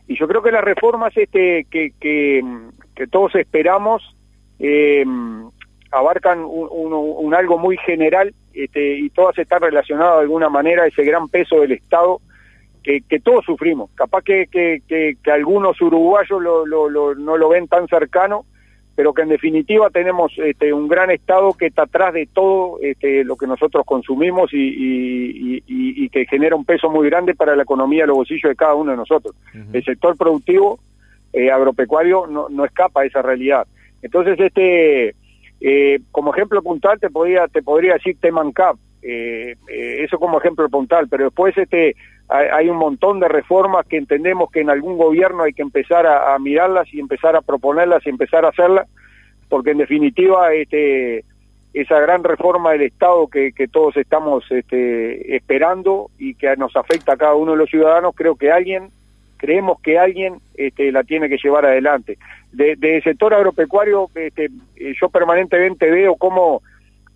Y 0.07 0.17
yo 0.19 0.27
creo 0.27 0.44
que 0.44 0.51
las 0.51 0.63
reformas 0.63 1.15
este, 1.17 1.65
que, 1.71 1.91
que, 2.00 2.41
que 2.95 3.07
todos 3.07 3.36
esperamos 3.36 4.15
eh, 4.59 5.06
abarcan 5.92 6.44
un, 6.45 7.33
algo 7.33 7.57
muy 7.57 7.77
general 7.77 8.33
este, 8.53 8.97
y 8.97 9.09
todas 9.09 9.38
están 9.38 9.62
relacionadas 9.62 10.15
de 10.18 10.21
alguna 10.21 10.50
manera 10.50 10.83
a 10.83 10.88
ese 10.88 11.03
gran 11.03 11.27
peso 11.30 11.62
del 11.62 11.74
Estado 11.74 12.19
que, 12.83 13.01
que 13.01 13.19
todos 13.19 13.45
sufrimos. 13.45 13.89
Capaz 13.95 14.21
que, 14.24 14.47
que, 14.47 14.81
que, 14.88 15.31
algunos 15.31 15.81
uruguayos 15.81 16.42
lo, 16.42 16.65
lo, 16.65 17.15
no 17.15 17.38
lo 17.38 17.50
ven 17.50 17.68
tan 17.68 17.88
cercano, 17.88 18.45
pero 18.95 19.13
que 19.13 19.24
en 19.24 19.30
definitiva 19.30 19.89
tenemos 19.89 20.31
este, 20.38 20.71
un 20.71 20.88
gran 20.88 21.12
Estado 21.12 21.53
que 21.53 21.68
está 21.68 21.83
atrás 21.83 22.13
de 22.13 22.27
todo 22.31 22.77
este, 22.81 23.24
lo 23.24 23.36
que 23.36 23.48
nosotros 23.48 23.83
consumimos 23.86 24.53
y, 24.53 24.57
y, 24.57 25.63
y, 25.65 26.09
que 26.09 26.25
genera 26.25 26.56
un 26.56 26.63
peso 26.63 26.89
muy 26.89 27.09
grande 27.09 27.36
para 27.36 27.56
la 27.56 27.63
economía 27.63 28.03
y 28.03 28.07
los 28.07 28.18
bolsillos 28.18 28.50
de 28.50 28.56
cada 28.56 28.75
uno 28.75 28.91
de 28.91 28.98
nosotros. 28.98 29.36
El 29.74 29.83
sector 29.83 30.15
productivo 30.18 30.80
eh, 31.36 31.52
agropecuario 31.52 32.28
no, 32.28 32.48
no 32.50 32.66
escapa 32.66 33.02
a 33.02 33.06
esa 33.06 33.22
realidad. 33.22 33.68
Entonces, 34.02 34.40
este, 34.40 35.16
eh, 35.60 36.00
como 36.12 36.34
ejemplo 36.34 36.62
puntual 36.62 37.00
te 37.00 37.10
podría, 37.10 37.48
te 37.48 37.62
podría 37.62 37.94
decir 37.94 38.18
Temancap, 38.20 38.78
eh, 39.02 39.56
eh, 39.68 40.04
eso 40.04 40.18
como 40.18 40.40
ejemplo 40.40 40.70
puntual, 40.70 41.08
pero 41.10 41.26
después 41.26 41.58
este, 41.58 41.96
hay, 42.28 42.70
un 42.70 42.78
montón 42.78 43.20
de 43.20 43.28
reformas 43.28 43.86
que 43.86 43.98
entendemos 43.98 44.50
que 44.50 44.62
en 44.62 44.70
algún 44.70 44.98
gobierno 44.98 45.44
hay 45.44 45.54
que 45.54 45.62
empezar 45.62 46.08
a, 46.08 46.38
mirarlas 46.40 46.92
y 46.94 47.00
empezar 47.00 47.36
a 47.36 47.42
proponerlas 47.42 48.06
y 48.06 48.10
empezar 48.10 48.46
a 48.46 48.50
hacerlas, 48.50 48.88
porque 49.50 49.72
en 49.72 49.78
definitiva 49.78 50.54
este, 50.54 51.24
esa 51.74 52.00
gran 52.00 52.24
reforma 52.24 52.72
del 52.72 52.84
Estado 52.84 53.28
que, 53.28 53.52
que 53.52 53.68
todos 53.68 53.96
estamos 53.98 54.44
este, 54.50 55.36
esperando 55.36 56.10
y 56.18 56.34
que 56.36 56.56
nos 56.58 56.76
afecta 56.76 57.14
a 57.14 57.18
cada 57.18 57.36
uno 57.36 57.52
de 57.52 57.58
los 57.58 57.70
ciudadanos, 57.70 58.16
creo 58.16 58.36
que 58.36 58.52
alguien 58.52 58.90
creemos 59.38 59.80
que 59.82 59.98
alguien 59.98 60.36
este, 60.56 60.92
la 60.92 61.04
tiene 61.04 61.30
que 61.30 61.38
llevar 61.38 61.66
adelante. 61.66 62.18
De, 62.51 62.75
de 62.75 63.01
sector 63.01 63.34
agropecuario, 63.34 64.10
este, 64.15 64.50
eh, 64.75 64.94
yo 65.00 65.10
permanentemente 65.10 65.89
veo 65.89 66.15
cómo, 66.15 66.62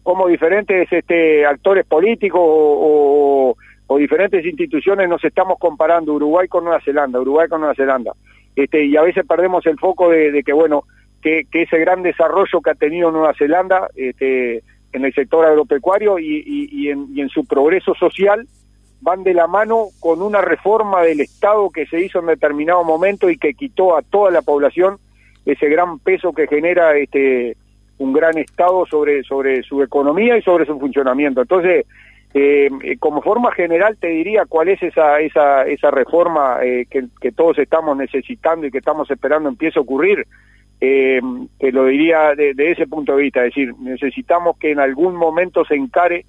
cómo 0.03 0.27
diferentes 0.27 0.91
este, 0.91 1.45
actores 1.45 1.85
políticos 1.85 2.41
o, 2.43 3.55
diferentes 3.97 4.45
instituciones 4.45 5.09
nos 5.09 5.23
estamos 5.25 5.57
comparando 5.59 6.13
Uruguay 6.13 6.47
con 6.47 6.63
Nueva 6.63 6.79
Zelanda, 6.79 7.19
Uruguay 7.19 7.49
con 7.49 7.59
Nueva 7.59 7.75
Zelanda. 7.75 8.13
Este, 8.55 8.85
y 8.85 8.95
a 8.95 9.01
veces 9.01 9.25
perdemos 9.27 9.65
el 9.65 9.77
foco 9.77 10.09
de, 10.09 10.41
que, 10.45 10.53
bueno, 10.53 10.83
que, 11.21 11.43
que, 11.51 11.63
ese 11.63 11.79
gran 11.79 12.01
desarrollo 12.01 12.61
que 12.61 12.69
ha 12.69 12.75
tenido 12.75 13.11
Nueva 13.11 13.33
Zelanda 13.33 13.89
este, 13.95 14.63
en 14.93 15.05
el 15.05 15.13
sector 15.13 15.45
agropecuario 15.45 16.17
y 16.19 16.89
en 16.89 17.29
su 17.29 17.45
progreso 17.45 17.93
social, 17.95 18.47
van 19.01 19.23
de 19.23 19.33
la 19.33 19.47
mano 19.47 19.87
con 19.99 20.21
una 20.21 20.41
reforma 20.41 21.01
del 21.01 21.21
Estado 21.21 21.69
que 21.69 21.85
se 21.85 22.01
hizo 22.01 22.19
en 22.19 22.27
determinado 22.27 22.83
momento 22.83 23.29
y 23.29 23.37
que 23.37 23.53
quitó 23.53 23.95
a 23.95 24.01
toda 24.01 24.31
la 24.31 24.41
población 24.41 24.97
ese 25.45 25.67
gran 25.69 25.99
peso 25.99 26.33
que 26.33 26.47
genera 26.47 26.95
este 26.97 27.55
un 27.97 28.13
gran 28.13 28.37
Estado 28.37 28.85
sobre, 28.85 29.23
sobre 29.23 29.61
su 29.63 29.83
economía 29.83 30.37
y 30.37 30.41
sobre 30.41 30.65
su 30.65 30.79
funcionamiento. 30.79 31.41
Entonces, 31.41 31.85
eh, 32.33 32.69
como 32.99 33.21
forma 33.21 33.51
general 33.51 33.97
te 33.99 34.07
diría 34.07 34.45
cuál 34.47 34.69
es 34.69 34.81
esa, 34.81 35.19
esa, 35.19 35.63
esa 35.63 35.91
reforma 35.91 36.59
eh, 36.63 36.85
que, 36.89 37.05
que, 37.19 37.31
todos 37.31 37.57
estamos 37.57 37.97
necesitando 37.97 38.67
y 38.67 38.71
que 38.71 38.77
estamos 38.77 39.09
esperando 39.11 39.49
empiece 39.49 39.79
a 39.79 39.81
ocurrir. 39.81 40.25
Eh, 40.81 41.19
te 41.57 41.71
lo 41.73 41.85
diría 41.85 42.35
de, 42.35 42.53
ese 42.57 42.87
punto 42.87 43.15
de 43.15 43.23
vista, 43.23 43.41
es 43.41 43.53
decir, 43.53 43.73
necesitamos 43.79 44.57
que 44.57 44.71
en 44.71 44.79
algún 44.79 45.15
momento 45.15 45.65
se 45.65 45.75
encare 45.75 46.25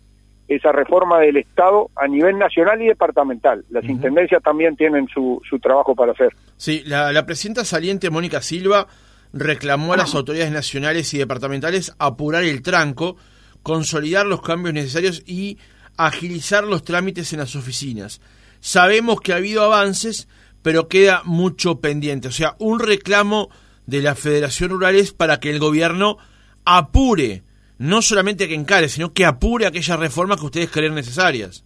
esa 0.50 0.72
reforma 0.72 1.20
del 1.20 1.36
Estado 1.36 1.90
a 1.94 2.08
nivel 2.08 2.36
nacional 2.36 2.82
y 2.82 2.88
departamental. 2.88 3.64
Las 3.70 3.84
intendencias 3.84 4.42
también 4.42 4.76
tienen 4.76 5.06
su, 5.06 5.40
su 5.48 5.60
trabajo 5.60 5.94
para 5.94 6.10
hacer. 6.10 6.34
Sí, 6.56 6.82
la, 6.84 7.24
presidenta 7.24 7.64
saliente 7.64 8.10
Mónica 8.10 8.42
Silva 8.42 8.88
reclamó 9.32 9.92
a 9.92 9.96
las 9.96 10.12
autoridades 10.16 10.50
nacionales 10.50 11.14
y 11.14 11.18
departamentales 11.18 11.94
apurar 12.00 12.42
el 12.42 12.62
tranco, 12.62 13.16
consolidar 13.62 14.26
los 14.26 14.42
cambios 14.42 14.74
necesarios 14.74 15.22
y 15.24 15.58
agilizar 15.96 16.64
los 16.64 16.82
trámites 16.82 17.32
en 17.32 17.38
las 17.38 17.54
oficinas. 17.54 18.20
Sabemos 18.58 19.20
que 19.20 19.32
ha 19.32 19.36
habido 19.36 19.62
avances, 19.62 20.26
pero 20.62 20.88
queda 20.88 21.22
mucho 21.24 21.80
pendiente. 21.80 22.26
O 22.26 22.32
sea, 22.32 22.56
un 22.58 22.80
reclamo 22.80 23.50
de 23.86 24.02
la 24.02 24.16
Federación 24.16 24.70
Rural 24.70 24.96
es 24.96 25.12
para 25.12 25.38
que 25.38 25.50
el 25.50 25.60
gobierno 25.60 26.18
apure, 26.64 27.44
no 27.80 28.02
solamente 28.02 28.46
que 28.46 28.54
encare, 28.54 28.88
sino 28.88 29.14
que 29.14 29.24
apure 29.24 29.66
aquellas 29.66 29.98
reformas 29.98 30.38
que 30.38 30.44
ustedes 30.44 30.70
creen 30.70 30.94
necesarias. 30.94 31.64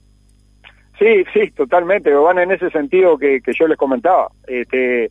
Sí, 0.96 1.24
sí, 1.34 1.50
totalmente, 1.50 2.14
van 2.14 2.38
en 2.38 2.52
ese 2.52 2.70
sentido 2.70 3.18
que, 3.18 3.40
que 3.40 3.52
yo 3.52 3.66
les 3.66 3.76
comentaba. 3.76 4.28
Este, 4.46 5.10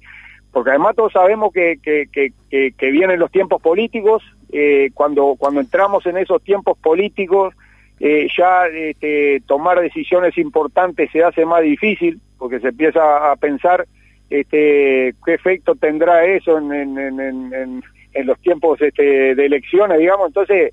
porque 0.54 0.70
además 0.70 0.96
todos 0.96 1.12
sabemos 1.12 1.52
que, 1.52 1.76
que, 1.84 2.08
que, 2.10 2.92
vienen 2.92 3.20
los 3.20 3.30
tiempos 3.32 3.62
políticos, 3.62 4.24
eh, 4.54 4.92
cuando, 4.94 5.36
cuando 5.38 5.60
entramos 5.60 6.06
en 6.06 6.18
esos 6.18 6.42
tiempos 6.42 6.78
políticos, 6.78 7.54
eh, 8.00 8.30
ya 8.38 8.68
este, 8.68 9.44
tomar 9.46 9.82
decisiones 9.82 10.38
importantes 10.38 11.12
se 11.12 11.22
hace 11.22 11.46
más 11.46 11.64
difícil, 11.64 12.22
porque 12.38 12.62
se 12.62 12.70
empieza 12.70 13.30
a 13.30 13.36
pensar 13.36 13.86
este, 14.30 15.14
qué 15.26 15.34
efecto 15.34 15.76
tendrá 15.76 16.24
eso 16.24 16.58
en, 16.60 16.72
en, 16.72 17.20
en, 17.20 17.84
en 18.14 18.26
los 18.26 18.40
tiempos 18.40 18.82
este, 18.82 19.36
de 19.36 19.46
elecciones, 19.46 20.00
digamos, 20.00 20.28
entonces 20.28 20.72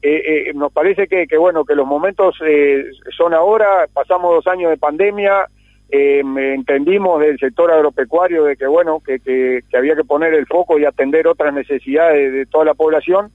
eh, 0.00 0.48
eh, 0.48 0.52
nos 0.54 0.72
parece 0.72 1.08
que, 1.08 1.26
que, 1.26 1.36
bueno, 1.36 1.64
que 1.64 1.74
los 1.74 1.86
momentos 1.86 2.36
eh, 2.46 2.84
son 3.16 3.34
ahora, 3.34 3.88
pasamos 3.92 4.34
dos 4.34 4.46
años 4.46 4.70
de 4.70 4.76
pandemia, 4.76 5.48
eh, 5.90 6.20
entendimos 6.20 7.20
del 7.20 7.38
sector 7.38 7.72
agropecuario 7.72 8.44
de 8.44 8.56
que 8.56 8.66
bueno 8.66 9.00
que, 9.00 9.20
que, 9.20 9.62
había 9.74 9.96
que 9.96 10.04
poner 10.04 10.34
el 10.34 10.46
foco 10.46 10.78
y 10.78 10.84
atender 10.84 11.26
otras 11.26 11.54
necesidades 11.54 12.32
de, 12.32 12.46
toda 12.46 12.64
la 12.64 12.74
población. 12.74 13.30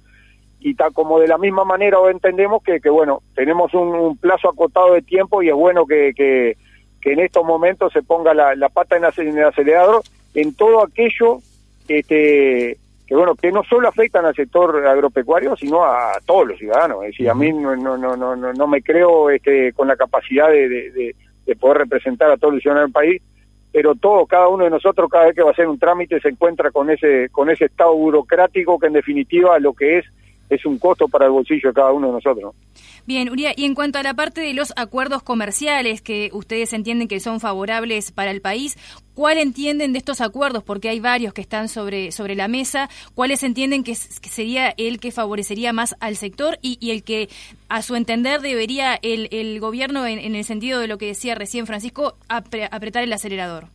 Y 0.60 0.76
tal 0.76 0.94
como 0.94 1.20
de 1.20 1.28
la 1.28 1.38
misma 1.38 1.66
manera 1.66 2.00
hoy 2.00 2.14
entendemos 2.14 2.64
que, 2.64 2.80
que 2.80 2.90
bueno 2.90 3.22
tenemos 3.36 3.74
un, 3.74 4.16
plazo 4.18 4.50
acotado 4.50 4.94
de 4.94 5.02
tiempo 5.02 5.42
y 5.42 5.50
es 5.50 5.56
bueno 5.56 5.86
que, 5.86 6.14
que, 6.16 6.56
en 7.12 7.20
estos 7.20 7.44
momentos 7.44 7.92
se 7.92 8.02
ponga 8.02 8.34
la, 8.34 8.56
la 8.56 8.70
pata 8.70 8.96
en, 8.96 9.04
el 9.04 9.44
acelerador 9.44 10.04
en 10.36 10.56
todo 10.56 10.82
aquello 10.82 11.40
este 11.90 12.78
que 13.14 13.18
bueno 13.18 13.36
que 13.36 13.52
no 13.52 13.64
solo 13.64 13.88
afectan 13.88 14.26
al 14.26 14.34
sector 14.34 14.88
agropecuario 14.88 15.56
sino 15.56 15.86
a 15.86 16.14
todos 16.26 16.48
los 16.48 16.58
ciudadanos. 16.58 17.04
Es 17.04 17.12
decir 17.12 17.30
a 17.30 17.36
mí 17.36 17.54
no 17.54 17.76
no 17.76 17.96
no 17.96 18.16
no 18.16 18.36
no 18.36 18.68
me 18.68 18.82
creo 18.82 19.30
este 19.30 19.72
con 19.74 19.88
la 19.88 19.96
capacidad 19.96 20.50
de 20.50 21.14
de 21.46 21.56
poder 21.56 21.80
representar 21.80 22.32
a 22.32 22.38
todos 22.38 22.56
los 22.56 22.64
ciudadanos 22.64 22.88
del 22.88 22.94
país, 22.94 23.22
pero 23.72 23.96
todo, 23.96 24.26
cada 24.26 24.48
uno 24.48 24.64
de 24.64 24.70
nosotros, 24.70 25.10
cada 25.10 25.26
vez 25.26 25.36
que 25.36 25.44
va 25.44 25.50
a 25.50 25.54
hacer 25.54 25.68
un 25.68 25.80
trámite, 25.80 26.20
se 26.20 26.30
encuentra 26.30 26.72
con 26.72 26.90
ese, 26.90 27.30
con 27.30 27.50
ese 27.50 27.66
estado 27.66 27.96
burocrático 27.96 28.80
que 28.80 28.88
en 28.88 28.94
definitiva 28.94 29.60
lo 29.60 29.74
que 29.74 30.00
es 30.00 30.06
es 30.50 30.66
un 30.66 30.78
costo 30.78 31.08
para 31.08 31.26
el 31.26 31.32
bolsillo 31.32 31.70
de 31.70 31.74
cada 31.74 31.92
uno 31.92 32.08
de 32.08 32.14
nosotros. 32.14 32.54
Bien, 33.06 33.30
Uría, 33.30 33.52
y 33.56 33.66
en 33.66 33.76
cuanto 33.76 34.00
a 34.00 34.04
la 34.04 34.14
parte 34.14 34.40
de 34.40 34.54
los 34.54 34.72
acuerdos 34.78 35.24
comerciales 35.24 36.02
que 36.02 36.30
ustedes 36.32 36.72
entienden 36.72 37.10
que 37.10 37.20
son 37.20 37.42
favorables 37.42 38.14
para 38.14 38.32
el 38.32 38.40
país, 38.40 38.78
¿cuál 39.14 39.40
entienden 39.40 39.92
de 39.92 40.00
estos 40.00 40.22
acuerdos? 40.22 40.64
Porque 40.64 40.88
hay 40.88 41.02
varios 41.02 41.34
que 41.34 41.42
están 41.42 41.68
sobre, 41.68 42.14
sobre 42.14 42.36
la 42.36 42.48
mesa. 42.48 42.88
¿Cuáles 43.14 43.44
entienden 43.44 43.84
que, 43.84 43.96
sería 43.96 44.74
el 44.78 45.02
que 45.02 45.12
favorecería 45.12 45.74
más 45.74 45.98
al 46.00 46.16
sector 46.16 46.58
y, 46.62 46.92
el 46.92 47.04
que, 47.04 47.28
a 47.68 47.82
su 47.82 47.96
entender, 47.96 48.40
debería 48.40 48.98
el, 49.02 49.28
el 49.32 49.60
gobierno, 49.60 50.06
en, 50.06 50.36
el 50.36 50.44
sentido 50.46 50.80
de 50.80 50.88
lo 50.88 50.98
que 50.98 51.08
decía 51.08 51.36
recién 51.36 51.68
Francisco, 51.68 52.16
apretar 52.30 53.04
el 53.04 53.12
acelerador? 53.12 53.66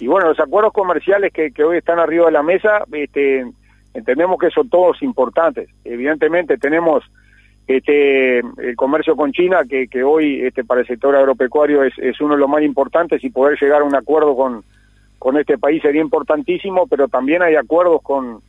Y 0.00 0.08
bueno, 0.08 0.28
los 0.28 0.40
acuerdos 0.40 0.72
comerciales 0.72 1.32
que, 1.32 1.52
que 1.52 1.62
hoy 1.62 1.78
están 1.78 2.00
arriba 2.00 2.26
de 2.26 2.32
la 2.32 2.42
mesa, 2.42 2.82
este 2.90 3.46
Entendemos 3.94 4.38
que 4.38 4.50
son 4.50 4.68
todos 4.68 5.00
importantes. 5.02 5.70
Evidentemente 5.84 6.58
tenemos 6.58 7.04
este 7.66 8.40
el 8.40 8.76
comercio 8.76 9.16
con 9.16 9.32
China 9.32 9.62
que, 9.68 9.88
que 9.88 10.02
hoy 10.02 10.42
este 10.42 10.64
para 10.64 10.82
el 10.82 10.86
sector 10.86 11.14
agropecuario 11.16 11.82
es, 11.84 12.20
uno 12.20 12.34
de 12.34 12.40
los 12.40 12.48
más 12.48 12.62
importantes 12.62 13.22
y 13.24 13.30
poder 13.30 13.58
llegar 13.58 13.80
a 13.80 13.84
un 13.84 13.94
acuerdo 13.94 14.36
con, 14.36 14.64
este 15.38 15.56
país 15.56 15.80
sería 15.80 16.02
importantísimo, 16.02 16.86
pero 16.86 17.08
también 17.08 17.42
hay 17.42 17.54
acuerdos 17.54 18.02
con, 18.02 18.42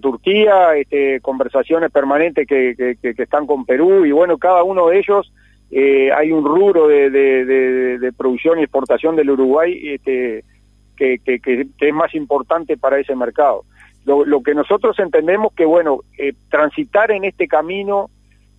Turquía, 0.00 0.76
este, 0.76 1.20
conversaciones 1.20 1.90
permanentes 1.90 2.46
que, 2.46 2.96
están 3.02 3.46
con 3.46 3.64
Perú 3.64 4.04
y 4.04 4.12
bueno, 4.12 4.36
cada 4.36 4.62
uno 4.62 4.88
de 4.88 4.98
ellos 4.98 5.32
eh, 5.70 6.12
hay 6.12 6.30
un 6.32 6.44
rubro 6.44 6.86
de, 6.86 8.12
producción 8.16 8.58
y 8.58 8.62
exportación 8.62 9.16
del 9.16 9.30
Uruguay 9.30 9.80
este, 9.84 10.44
que, 10.96 11.20
es 11.80 11.94
más 11.94 12.14
importante 12.14 12.76
para 12.76 12.98
ese 12.98 13.16
mercado 13.16 13.64
lo, 14.04 14.42
que 14.42 14.54
nosotros 14.54 14.98
entendemos 14.98 15.52
que, 15.54 15.64
bueno, 15.64 16.00
eh, 16.18 16.32
transitar 16.50 17.10
en 17.12 17.24
este 17.24 17.46
camino, 17.46 18.10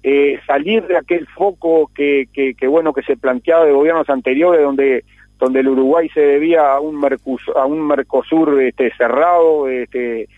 eh, 0.02 0.40
salir 0.48 0.86
de 0.88 0.98
aquel 0.98 1.28
foco 1.28 1.92
que, 1.94 2.28
que, 2.34 2.68
bueno, 2.68 2.94
que 2.94 3.04
se 3.04 3.18
planteaba 3.18 3.66
de 3.66 3.74
gobiernos 3.74 4.10
anteriores, 4.10 4.62
donde 4.62 5.04
donde 5.40 5.60
el 5.60 5.68
Uruguay 5.68 6.08
se 6.14 6.22
debía 6.22 6.72
a 6.72 6.80
un 6.80 6.98
Mercosur, 6.98 7.58
a 7.58 7.66
un 7.66 7.86
Mercosur 7.86 8.62
este, 8.62 8.94
cerrado, 8.96 9.68
este, 9.68 10.30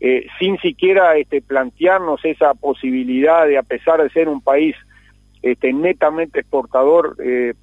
eh, 0.00 0.26
sin 0.38 0.56
siquiera 0.60 1.14
este, 1.18 1.42
plantearnos 1.42 2.24
esa 2.24 2.54
posibilidad 2.54 3.46
de, 3.46 3.58
a 3.58 3.62
pesar 3.62 4.02
de 4.02 4.08
ser 4.08 4.30
un 4.30 4.40
país 4.40 4.74
este, 5.42 5.74
netamente 5.74 6.40
exportador, 6.40 7.16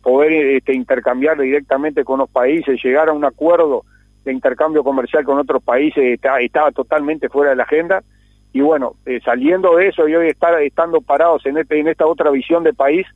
poder 0.03 0.33
este, 0.57 0.75
intercambiar 0.75 1.39
directamente 1.39 2.03
con 2.03 2.19
los 2.19 2.29
países, 2.29 2.83
llegar 2.83 3.09
a 3.09 3.13
un 3.13 3.25
acuerdo 3.25 3.85
de 4.23 4.33
intercambio 4.33 4.83
comercial 4.83 5.23
con 5.23 5.37
otros 5.37 5.63
países 5.63 6.19
estaba 6.39 6.71
totalmente 6.71 7.29
fuera 7.29 7.51
de 7.51 7.55
la 7.57 7.63
agenda. 7.63 8.03
Y 8.51 8.61
bueno 8.61 8.95
eh, 9.05 9.19
saliendo 9.25 9.75
de 9.75 9.87
eso 9.87 10.07
y 10.07 10.15
hoy 10.15 10.27
estar 10.27 10.61
estando 10.61 11.01
parados 11.01 11.45
en 11.45 11.57
este 11.57 11.79
en 11.79 11.87
esta 11.87 12.05
otra 12.05 12.29
visión 12.29 12.63
de 12.63 12.73
país 12.73 13.07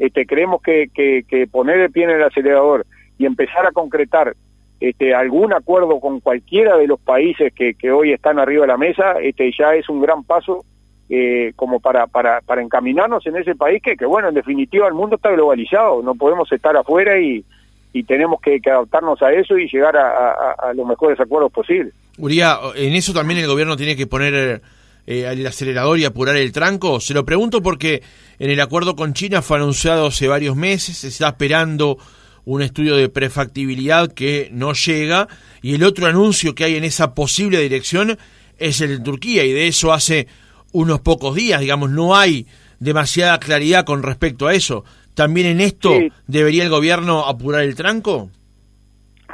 este 0.00 0.26
creemos 0.26 0.60
que, 0.62 0.88
que, 0.92 1.22
que 1.28 1.46
poner 1.46 1.78
el 1.78 1.92
pie 1.92 2.04
en 2.04 2.10
el 2.10 2.22
acelerador 2.24 2.84
y 3.16 3.24
empezar 3.24 3.66
a 3.66 3.70
concretar 3.70 4.34
este 4.80 5.14
algún 5.14 5.52
acuerdo 5.52 6.00
con 6.00 6.18
cualquiera 6.18 6.76
de 6.76 6.88
los 6.88 6.98
países 6.98 7.52
que, 7.54 7.74
que 7.74 7.92
hoy 7.92 8.12
están 8.12 8.40
arriba 8.40 8.62
de 8.62 8.68
la 8.68 8.76
mesa 8.76 9.12
este 9.20 9.52
ya 9.56 9.74
es 9.74 9.88
un 9.88 10.00
gran 10.00 10.24
paso 10.24 10.64
eh, 11.12 11.52
como 11.56 11.80
para, 11.80 12.06
para, 12.06 12.40
para 12.40 12.62
encaminarnos 12.62 13.26
en 13.26 13.36
ese 13.36 13.56
país 13.56 13.82
que, 13.82 13.96
que, 13.96 14.06
bueno, 14.06 14.28
en 14.28 14.34
definitiva 14.34 14.86
el 14.86 14.94
mundo 14.94 15.16
está 15.16 15.32
globalizado, 15.32 16.04
no 16.04 16.14
podemos 16.14 16.52
estar 16.52 16.76
afuera 16.76 17.18
y, 17.18 17.44
y 17.92 18.04
tenemos 18.04 18.40
que, 18.40 18.60
adaptarnos 18.64 19.20
a 19.22 19.32
eso 19.32 19.58
y 19.58 19.68
llegar 19.68 19.96
a, 19.96 20.72
los 20.74 20.86
mejores 20.86 21.18
acuerdos 21.18 21.52
posibles. 21.52 21.92
Uría, 22.18 22.58
¿en 22.74 22.92
eso 22.94 23.12
también 23.12 23.40
el 23.40 23.46
gobierno 23.46 23.76
tiene 23.76 23.96
que 23.96 24.06
poner 24.06 24.62
eh, 25.06 25.26
el 25.26 25.46
acelerador 25.46 25.98
y 25.98 26.04
apurar 26.04 26.36
el 26.36 26.52
tranco? 26.52 27.00
Se 27.00 27.14
lo 27.14 27.24
pregunto 27.24 27.62
porque 27.62 28.02
en 28.38 28.50
el 28.50 28.60
acuerdo 28.60 28.94
con 28.94 29.12
China 29.12 29.42
fue 29.42 29.56
anunciado 29.56 30.06
hace 30.06 30.28
varios 30.28 30.56
meses, 30.56 30.98
se 30.98 31.08
está 31.08 31.28
esperando 31.28 31.98
un 32.44 32.62
estudio 32.62 32.96
de 32.96 33.08
prefactibilidad 33.08 34.12
que 34.12 34.48
no 34.52 34.72
llega 34.72 35.28
y 35.62 35.74
el 35.74 35.84
otro 35.84 36.06
anuncio 36.06 36.54
que 36.54 36.64
hay 36.64 36.76
en 36.76 36.84
esa 36.84 37.14
posible 37.14 37.58
dirección 37.58 38.18
es 38.58 38.80
el 38.80 38.98
de 38.98 39.04
Turquía 39.04 39.44
y 39.44 39.52
de 39.52 39.66
eso 39.66 39.92
hace 39.92 40.26
unos 40.72 41.00
pocos 41.00 41.34
días, 41.34 41.60
digamos, 41.60 41.90
no 41.90 42.16
hay 42.16 42.46
demasiada 42.78 43.38
claridad 43.40 43.84
con 43.84 44.02
respecto 44.02 44.46
a 44.46 44.54
eso. 44.54 44.84
¿También 45.14 45.46
en 45.48 45.60
esto 45.60 45.90
debería 46.26 46.62
el 46.62 46.70
gobierno 46.70 47.26
apurar 47.26 47.62
el 47.62 47.74
tranco? 47.74 48.28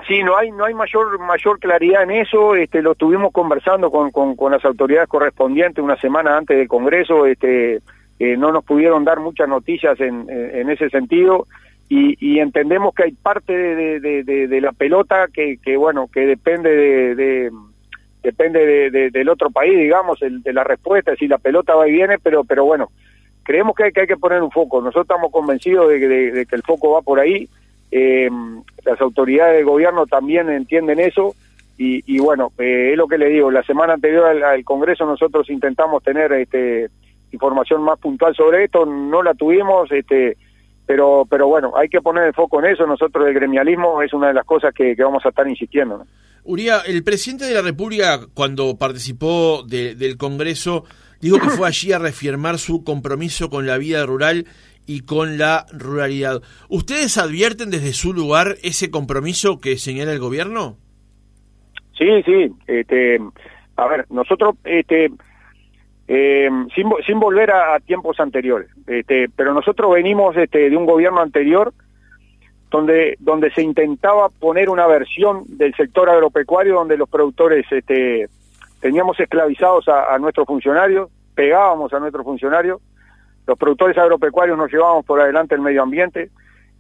Sí, 0.07 0.23
no 0.23 0.37
hay 0.37 0.51
no 0.51 0.65
hay 0.65 0.75
mayor 0.75 1.19
mayor 1.19 1.59
claridad 1.59 2.03
en 2.03 2.11
eso. 2.11 2.55
Este, 2.55 2.83
lo 2.83 2.93
estuvimos 2.93 3.33
conversando 3.33 3.91
con, 3.91 4.11
con, 4.11 4.53
las 4.53 4.65
autoridades 4.65 5.09
correspondientes 5.09 5.83
una 5.83 5.97
semana 5.97 6.37
antes 6.37 6.57
del 6.57 6.69
Congreso. 6.69 7.27
Este, 7.27 7.81
eh, 8.19 8.37
no 8.37 8.53
nos 8.53 8.65
pudieron 8.65 9.05
dar 9.05 9.21
muchas 9.21 9.49
noticias 9.49 9.99
en, 10.01 10.27
en 10.29 10.71
ese 10.71 10.91
sentido 10.91 11.47
y, 11.89 12.17
y, 12.19 12.41
entendemos 12.41 12.95
que 12.95 13.05
hay 13.05 13.13
parte 13.13 13.53
de, 13.53 14.01
de, 14.01 14.25
de, 14.25 14.61
la 14.61 14.73
pelota 14.73 15.29
que, 15.33 15.59
que 15.63 15.77
bueno 15.77 16.09
que 16.13 16.21
depende 16.27 17.15
de, 17.15 17.51
depende 18.23 18.91
del 19.11 19.29
otro 19.29 19.51
país, 19.51 19.79
digamos, 19.79 20.21
el, 20.23 20.43
de 20.43 20.53
la 20.53 20.65
respuesta, 20.65 21.15
si 21.15 21.29
la 21.29 21.39
pelota 21.39 21.77
va 21.77 21.89
y 21.89 21.93
viene, 21.93 22.19
pero 22.19 22.43
pero 22.43 22.65
bueno, 22.65 22.91
creemos 23.47 23.77
que 23.77 23.85
hay, 23.85 23.93
que 23.93 24.01
hay 24.01 24.07
que 24.07 24.17
poner 24.17 24.43
un 24.43 24.51
foco. 24.51 24.81
Nosotros 24.81 25.05
estamos 25.05 25.31
convencidos 25.31 25.89
de, 25.89 26.47
que 26.47 26.57
el 26.57 26.63
foco 26.63 26.91
va 26.91 27.03
por 27.03 27.21
ahí. 27.21 27.49
Eh, 27.93 28.29
las 28.85 29.01
autoridades 29.01 29.57
del 29.57 29.65
gobierno 29.65 30.07
también 30.07 30.51
entienden 30.51 30.99
eso. 30.99 31.35
Y, 31.79 32.19
bueno, 32.19 32.53
eh, 32.59 32.91
es 32.93 32.97
lo 32.97 33.07
que 33.07 33.19
le 33.19 33.29
digo. 33.29 33.51
La 33.51 33.63
semana 33.63 33.95
anterior 33.95 34.25
al, 34.25 34.65
Congreso 34.65 35.05
nosotros 35.05 35.49
intentamos 35.51 36.03
tener 36.03 36.33
este, 36.33 36.89
información 37.33 37.83
más 37.83 37.99
puntual 37.99 38.35
sobre 38.35 38.65
esto. 38.65 38.85
No 38.85 39.23
la 39.23 39.35
tuvimos. 39.35 39.91
este 39.93 40.37
pero 40.87 41.27
pero 41.29 41.49
bueno, 41.49 41.73
hay 41.77 41.89
que 41.89 42.01
poner 42.01 42.25
el 42.25 42.33
foco 42.33 42.61
en 42.61 42.73
eso. 42.73 42.87
Nosotros 42.87 43.27
el 43.27 43.35
gremialismo 43.35 44.03
es 44.03 44.13
una 44.13 44.29
de 44.29 44.35
las 44.35 44.47
cosas 44.47 44.73
que, 44.75 44.95
vamos 44.95 45.25
a 45.27 45.29
estar 45.29 45.47
insistiendo. 45.47 45.99
¿no? 45.99 46.07
Uría, 46.45 46.81
el 46.87 47.05
presidente 47.05 47.45
de 47.45 47.55
la 47.55 47.63
República, 47.63 48.21
cuando 48.33 48.77
participó 48.79 49.65
del 49.65 50.17
Congreso, 50.17 50.85
dijo 51.21 51.39
que 51.39 51.51
fue 51.51 51.69
allí 51.69 51.93
a 51.93 51.99
reafirmar 51.99 52.59
su 52.59 52.85
compromiso 52.85 53.51
con 53.51 53.67
la 53.67 53.79
vida 53.79 54.05
rural 54.07 54.47
y 54.87 55.01
con 55.01 55.39
la 55.39 55.67
ruralidad. 55.73 56.43
¿Ustedes 56.69 57.19
advierten 57.19 57.71
desde 57.71 57.93
su 57.93 58.13
lugar 58.13 58.57
ese 58.63 58.91
compromiso 58.91 59.61
que 59.61 59.77
señala 59.79 60.13
el 60.13 60.21
gobierno? 60.21 60.77
Sí, 61.99 62.23
sí. 62.25 62.53
Este, 62.67 63.19
a 63.77 63.87
ver, 63.89 64.07
nosotros, 64.11 64.57
este, 64.65 65.11
eh, 66.09 66.49
sin, 66.75 66.89
sin 67.07 67.19
volver 67.19 67.51
a, 67.51 67.79
tiempos 67.81 68.21
anteriores, 68.21 68.69
este, 68.87 69.29
pero 69.35 69.53
nosotros 69.53 69.93
venimos 69.93 70.37
este, 70.37 70.71
de 70.71 70.77
un 70.77 70.87
gobierno 70.87 71.21
anterior 71.21 71.73
donde 72.71 73.17
donde 73.21 73.51
se 73.53 73.63
intentaba 73.63 74.29
poner 74.29 74.69
una 74.69 74.89
versión 74.89 75.45
del 75.47 75.73
sector 75.75 76.11
agropecuario 76.11 76.75
donde 76.75 76.97
los 76.97 77.09
productores 77.09 77.65
este, 77.71 78.29
teníamos 78.81 79.19
esclavizados 79.19 79.89
a, 79.89 80.19
nuestros 80.19 80.47
funcionarios, 80.47 81.11
pegábamos 81.35 81.93
a 81.93 82.01
nuestros 82.01 82.25
funcionarios, 82.25 82.81
los 83.47 83.59
productores 83.59 83.97
agropecuarios 83.97 84.59
nos 84.59 84.71
llevábamos 84.71 85.05
por 85.05 85.21
adelante 85.21 85.55
el 85.55 85.61
medio 85.61 85.83
ambiente, 85.83 86.31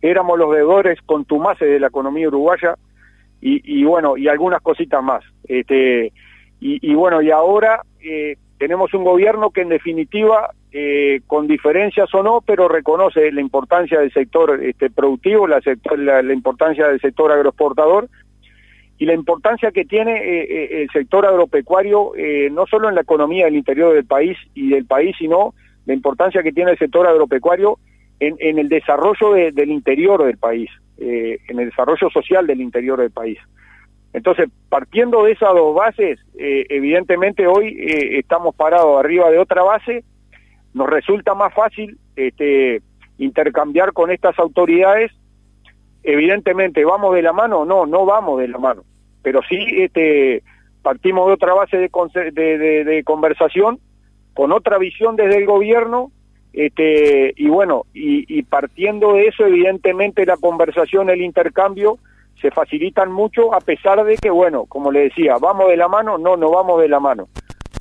éramos 0.02 0.38
los 0.38 0.54
deudores 0.54 1.00
contumaces 1.02 1.68
de 1.68 1.80
la 1.80 1.88
economía 1.88 2.28
uruguaya 2.28 2.76
y, 3.40 3.84
bueno, 3.84 4.16
y 4.16 4.26
algunas 4.26 4.60
cositas 4.60 5.00
más. 5.02 5.22
Este, 5.44 6.12
y, 6.58 6.94
bueno, 6.94 7.22
y 7.22 7.30
ahora 7.30 7.82
eh, 8.00 8.36
tenemos 8.58 8.92
un 8.94 9.04
gobierno 9.04 9.50
que 9.50 9.60
en 9.60 9.68
definitiva, 9.68 10.50
eh, 10.72 11.20
con 11.28 11.46
diferencias 11.46 12.12
o 12.14 12.22
no, 12.24 12.40
pero 12.44 12.66
reconoce 12.66 13.30
la 13.30 13.40
importancia 13.40 14.00
del 14.00 14.12
sector 14.12 14.60
este, 14.64 14.90
productivo, 14.90 15.46
la, 15.46 15.60
la, 15.96 16.32
importancia 16.32 16.88
del 16.88 17.00
sector 17.00 17.30
agroexportador 17.30 18.08
y 18.98 19.06
la 19.06 19.14
importancia 19.14 19.70
que 19.72 19.84
tiene 19.84 20.16
eh, 20.16 20.82
el 20.82 20.90
sector 20.90 21.26
agropecuario, 21.26 22.12
no 22.50 22.66
solo 22.66 22.88
en 22.88 22.94
la 22.94 23.02
economía 23.02 23.44
del 23.44 23.56
interior 23.56 23.94
del 23.94 24.06
país 24.06 24.36
y 24.54 24.70
del 24.70 24.86
país, 24.86 25.14
sino 25.18 25.54
la 25.86 25.94
importancia 25.94 26.42
que 26.42 26.52
tiene 26.52 26.72
el 26.72 26.78
sector 26.78 27.06
agropecuario 27.06 27.78
en, 28.20 28.58
el 28.58 28.68
desarrollo 28.68 29.32
del 29.32 29.70
interior 29.70 30.24
del 30.24 30.38
país, 30.38 30.70
eh, 30.98 31.38
en 31.48 31.60
el 31.60 31.70
desarrollo 31.70 32.08
social 32.10 32.46
del 32.46 32.60
interior 32.60 32.98
del 32.98 33.10
país. 33.10 33.38
Entonces, 34.12 34.48
partiendo 34.68 35.24
de 35.24 35.32
esas 35.32 35.52
dos 35.52 35.74
bases, 35.74 36.18
eh, 36.38 36.64
evidentemente 36.70 37.46
hoy 37.46 37.68
eh, 37.68 38.18
estamos 38.18 38.54
parados 38.54 38.98
arriba 38.98 39.30
de 39.30 39.38
otra 39.38 39.62
base, 39.62 40.04
nos 40.72 40.88
resulta 40.88 41.34
más 41.34 41.52
fácil 41.52 41.98
este, 42.16 42.80
intercambiar 43.18 43.92
con 43.92 44.10
estas 44.10 44.38
autoridades. 44.38 45.12
Evidentemente, 46.06 46.84
¿vamos 46.84 47.14
de 47.14 47.22
la 47.22 47.32
mano? 47.32 47.64
No, 47.64 47.84
no 47.84 48.06
vamos 48.06 48.40
de 48.40 48.48
la 48.48 48.58
mano, 48.58 48.82
pero 49.22 49.40
sí 49.48 49.58
este, 49.76 50.42
partimos 50.80 51.26
de 51.26 51.34
otra 51.34 51.52
base 51.52 51.76
de, 51.76 52.84
de 52.84 53.04
conversación 53.04 53.80
con 54.32 54.52
otra 54.52 54.78
visión 54.78 55.16
desde 55.16 55.36
el 55.36 55.46
gobierno 55.46 56.10
este, 56.56 57.34
y 57.36 57.48
bueno, 57.48 57.84
y, 57.92 58.42
partiendo 58.44 59.12
de 59.12 59.26
eso, 59.26 59.44
evidentemente 59.44 60.24
la 60.24 60.38
conversación, 60.38 61.10
el 61.10 61.20
intercambio, 61.20 61.98
se 62.40 62.50
facilitan 62.50 63.12
mucho, 63.12 63.52
a 63.52 63.60
pesar 63.60 64.02
de 64.04 64.16
que, 64.16 64.30
bueno, 64.30 64.64
como 64.64 64.90
le 64.90 65.00
decía, 65.00 65.36
¿vamos 65.38 65.68
de 65.68 65.76
la 65.76 65.86
mano? 65.86 66.16
No, 66.16 66.38
no 66.38 66.50
vamos 66.50 66.80
de 66.80 66.88
la 66.88 66.98
mano. 66.98 67.28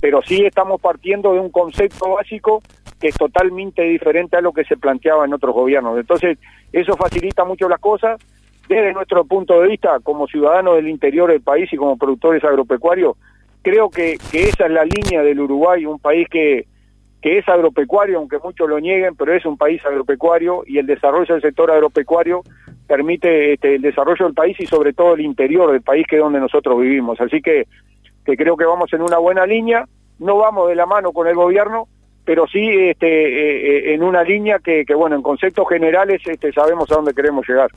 Pero 0.01 0.21
sí 0.23 0.45
estamos 0.45 0.81
partiendo 0.81 1.31
de 1.31 1.39
un 1.39 1.51
concepto 1.51 2.15
básico 2.15 2.61
que 2.99 3.07
es 3.09 3.15
totalmente 3.15 3.83
diferente 3.83 4.37
a 4.37 4.41
lo 4.41 4.53
que 4.53 4.63
se 4.63 4.77
planteaba 4.77 5.25
en 5.25 5.33
otros 5.33 5.53
gobiernos. 5.53 5.97
Entonces, 5.97 6.37
eso 6.71 6.95
facilita 6.95 7.43
mucho 7.45 7.67
las 7.67 7.79
cosas. 7.79 8.19
Desde 8.67 8.93
nuestro 8.93 9.25
punto 9.25 9.61
de 9.61 9.67
vista, 9.67 9.99
como 10.01 10.27
ciudadanos 10.27 10.75
del 10.75 10.87
interior 10.87 11.29
del 11.29 11.41
país 11.41 11.71
y 11.71 11.77
como 11.77 11.97
productores 11.97 12.43
agropecuarios, 12.43 13.15
creo 13.61 13.89
que, 13.89 14.13
esa 14.33 14.65
es 14.65 14.71
la 14.71 14.85
línea 14.85 15.21
del 15.21 15.39
Uruguay, 15.39 15.85
un 15.85 15.99
país 15.99 16.27
que, 16.29 16.65
que 17.21 17.39
es 17.39 17.47
agropecuario, 17.47 18.17
aunque 18.17 18.39
muchos 18.39 18.69
lo 18.69 18.79
nieguen, 18.79 19.15
pero 19.15 19.33
es 19.33 19.45
un 19.45 19.57
país 19.57 19.83
agropecuario 19.85 20.63
y 20.65 20.77
el 20.77 20.85
desarrollo 20.85 21.33
del 21.33 21.41
sector 21.41 21.71
agropecuario 21.71 22.43
permite 22.87 23.53
este, 23.53 23.75
el 23.75 23.81
desarrollo 23.81 24.25
del 24.25 24.33
país 24.33 24.55
y 24.59 24.65
sobre 24.65 24.93
todo 24.93 25.15
el 25.15 25.21
interior 25.21 25.71
del 25.71 25.81
país 25.81 26.05
que 26.07 26.17
es 26.17 26.21
donde 26.21 26.39
nosotros 26.39 26.79
vivimos. 26.79 27.19
Así 27.19 27.41
que, 27.41 27.67
que 28.25 28.37
creo 28.37 28.55
que 28.55 28.65
vamos 28.65 28.91
en 28.93 29.01
una 29.01 29.17
buena 29.17 29.45
línea, 29.45 29.85
no 30.19 30.37
vamos 30.37 30.69
de 30.69 30.75
la 30.75 30.85
mano 30.85 31.11
con 31.11 31.27
el 31.27 31.35
gobierno, 31.35 31.87
pero 32.25 32.47
sí 32.47 32.67
este, 32.67 33.07
eh, 33.07 33.91
eh, 33.91 33.93
en 33.93 34.03
una 34.03 34.23
línea 34.23 34.59
que, 34.59 34.83
que, 34.83 34.95
bueno, 34.95 35.15
en 35.15 35.21
conceptos 35.21 35.69
generales 35.69 36.21
este, 36.25 36.51
sabemos 36.51 36.91
a 36.91 36.95
dónde 36.95 37.13
queremos 37.13 37.47
llegar. 37.47 37.69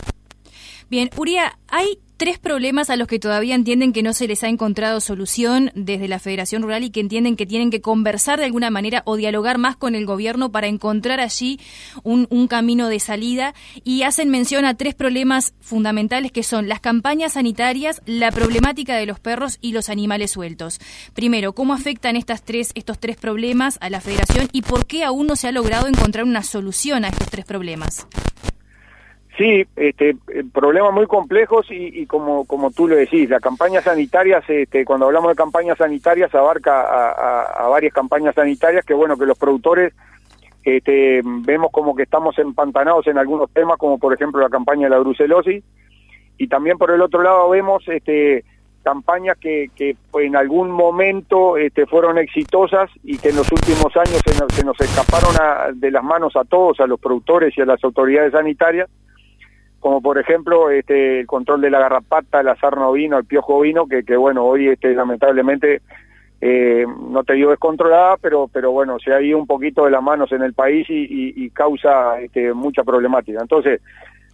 Bien, 0.91 1.11
Uria, 1.17 1.59
hay 1.69 1.99
tres 2.17 2.39
problemas 2.39 2.89
a 2.89 2.97
los 2.97 3.07
que 3.07 3.19
todavía 3.19 3.55
entienden 3.55 3.93
que 3.93 4.03
no 4.03 4.15
se 4.15 4.27
les 4.27 4.43
ha 4.43 4.49
encontrado 4.49 5.01
solución 5.01 5.71
desde 5.75 6.09
la 6.09 6.19
Federación 6.19 6.63
Rural 6.63 6.83
y 6.83 6.89
que 6.89 7.01
entienden 7.01 7.37
que 7.37 7.45
tienen 7.45 7.71
que 7.71 7.83
conversar 7.83 8.39
de 8.39 8.47
alguna 8.47 8.71
manera 8.71 9.03
o 9.05 9.17
dialogar 9.17 9.59
más 9.59 9.77
con 9.77 9.95
el 9.95 10.07
gobierno 10.07 10.51
para 10.51 10.67
encontrar 10.67 11.21
allí 11.21 11.61
un, 12.03 12.27
camino 12.49 12.89
de 12.89 13.01
salida 13.01 13.55
y 13.85 14.03
hacen 14.03 14.31
mención 14.31 14.65
a 14.65 14.79
tres 14.79 14.95
problemas 14.95 15.53
fundamentales 15.61 16.33
que 16.33 16.43
son 16.43 16.69
las 16.69 16.81
campañas 16.81 17.35
sanitarias, 17.35 18.01
la 18.07 18.33
problemática 18.33 18.97
de 18.97 19.05
los 19.05 19.21
perros 19.21 19.59
y 19.61 19.73
los 19.73 19.91
animales 19.91 20.31
sueltos. 20.31 20.81
Primero, 21.13 21.55
¿cómo 21.55 21.75
afectan 21.75 22.17
estas 22.17 22.43
tres, 22.43 22.73
estos 22.75 22.99
tres 22.99 23.19
problemas 23.19 23.77
a 23.83 23.91
la 23.91 24.01
Federación 24.01 24.49
y 24.53 24.63
por 24.63 24.87
qué 24.87 25.05
aún 25.05 25.27
no 25.27 25.37
se 25.37 25.49
ha 25.49 25.53
logrado 25.53 25.87
encontrar 25.87 26.25
una 26.25 26.43
solución 26.43 27.05
a 27.05 27.09
estos 27.09 27.29
tres 27.29 27.45
problemas? 27.45 28.07
Sí, 29.39 29.65
este, 29.77 30.17
eh, 30.35 30.45
problemas 30.53 30.93
muy 30.93 31.07
complejos 31.07 31.69
y, 31.71 32.05
como, 32.07 32.45
como 32.45 32.73
tú 32.73 32.89
lo 32.89 32.97
decís, 32.97 33.31
la 33.31 33.39
campaña 33.39 33.81
sanitarias, 33.81 34.43
este, 34.49 34.85
cuando 34.85 35.07
hablamos 35.07 35.31
de 35.31 35.37
campañas 35.37 35.79
sanitarias, 35.79 36.35
abarca 36.35 36.81
a, 36.81 37.69
varias 37.69 37.95
campañas 37.95 38.35
sanitarias 38.35 38.85
que, 38.85 38.95
bueno, 38.95 39.17
que 39.17 39.27
los 39.27 39.39
productores 39.39 39.95
este, 40.65 41.23
vemos 41.23 41.71
como 41.71 41.95
que 41.95 42.03
estamos 42.03 42.37
empantanados 42.41 43.07
en 43.07 43.17
algunos 43.17 43.49
temas, 43.53 43.79
como 43.79 43.99
por 43.99 44.13
ejemplo 44.13 44.41
la 44.41 44.49
campaña 44.49 44.89
de 44.89 44.91
la 44.91 44.99
brucelosis, 44.99 45.63
y 46.37 46.49
también 46.49 46.77
por 46.77 46.91
el 46.91 47.01
otro 47.01 47.23
lado 47.23 47.49
vemos 47.49 47.87
este, 47.87 48.45
campañas 48.83 49.39
que, 49.39 49.71
que 49.77 49.95
en 50.15 50.35
algún 50.35 50.69
momento 50.69 51.57
este, 51.57 51.87
fueron 51.87 52.19
exitosas 52.19 52.91
y 53.05 53.19
que 53.19 53.29
en 53.29 53.37
los 53.37 53.53
últimos 53.53 53.97
años 53.97 54.21
se 54.27 54.37
nos, 54.37 54.53
se 54.53 54.65
nos 54.65 54.81
escaparon 54.81 55.79
de 55.79 55.93
las 55.93 56.03
manos 56.03 56.35
a 56.35 56.43
todos, 56.43 56.81
a 56.81 56.89
los 56.89 56.99
productores 56.99 57.57
y 57.57 57.61
a 57.61 57.67
las 57.67 57.85
autoridades 57.85 58.33
sanitarias, 58.33 58.91
como 59.81 60.01
por 60.01 60.19
ejemplo 60.19 60.71
este 60.71 61.21
el 61.21 61.27
control 61.27 61.61
de 61.61 61.71
la 61.71 61.81
garrapata, 61.81 62.41
el 62.41 62.57
sarna 62.59 62.89
ovino, 62.89 63.19
el 63.19 63.25
piojo 63.25 63.57
ovino, 63.57 63.87
que, 63.87 64.03
que 64.05 64.17
bueno, 64.17 64.45
hoy 64.45 64.69
este 64.69 64.95
lamentablemente 64.95 65.83
eh, 66.41 66.87
no 67.11 67.25
te 67.25 67.35
digo 67.35 67.51
descontrolada, 67.51 68.17
pero 68.17 68.49
pero 68.53 68.71
bueno, 68.71 68.99
se 68.99 69.13
ha 69.13 69.21
ido 69.21 69.39
un 69.39 69.47
poquito 69.47 69.85
de 69.85 69.91
las 69.91 70.03
manos 70.03 70.31
en 70.33 70.43
el 70.43 70.55
país 70.55 70.87
y, 70.89 71.51
causa 71.51 72.21
este, 72.21 72.53
mucha 72.53 72.85
problemática. 72.85 73.41
Entonces, 73.41 73.81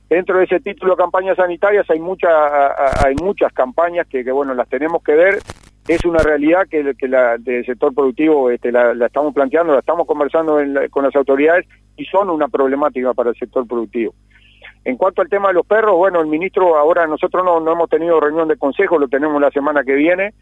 dentro 0.09 0.39
de 0.39 0.45
ese 0.45 0.61
título 0.61 0.97
campañas 0.97 1.37
sanitarias 1.37 1.89
hay 1.89 2.01
mucha, 2.01 3.07
hay 3.07 3.15
muchas 3.15 3.53
campañas 3.53 4.07
que, 4.07 4.25
que 4.25 4.33
bueno, 4.33 4.55
las 4.55 4.69
tenemos 4.69 5.03
que 5.03 5.15
ver. 5.15 5.39
Es 5.87 6.05
una 6.07 6.19
realidad 6.21 6.67
que, 6.71 6.95
que 6.99 7.09
la 7.09 7.37
del 7.37 7.65
sector 7.67 7.95
productivo 7.95 8.51
este, 8.51 8.73
la, 8.73 8.93
estamos 9.05 9.35
planteando, 9.35 9.75
la 9.75 9.81
estamos 9.81 10.07
conversando 10.07 10.59
con 10.91 11.05
las 11.05 11.15
autoridades 11.15 11.67
y 11.97 12.07
son 12.07 12.31
una 12.31 12.49
problemática 12.49 13.13
para 13.13 13.31
el 13.31 13.37
sector 13.37 13.67
productivo. 13.67 14.15
En 14.85 14.97
cuanto 14.97 15.23
al 15.23 15.29
tema 15.29 15.49
de 15.49 15.55
los 15.55 15.67
perros, 15.67 15.97
bueno, 15.97 16.21
el 16.21 16.27
ministro, 16.27 16.77
ahora 16.77 17.07
nosotros 17.07 17.45
no, 17.45 17.59
no 17.61 17.73
hemos 17.73 17.89
tenido 17.89 18.21
reunión 18.21 18.49
de 18.49 18.57
consejo, 18.57 18.99
lo 18.99 19.09
tenemos 19.09 19.41
la 19.41 19.51
semana 19.51 19.83
que 19.83 19.95
viene 19.95 20.35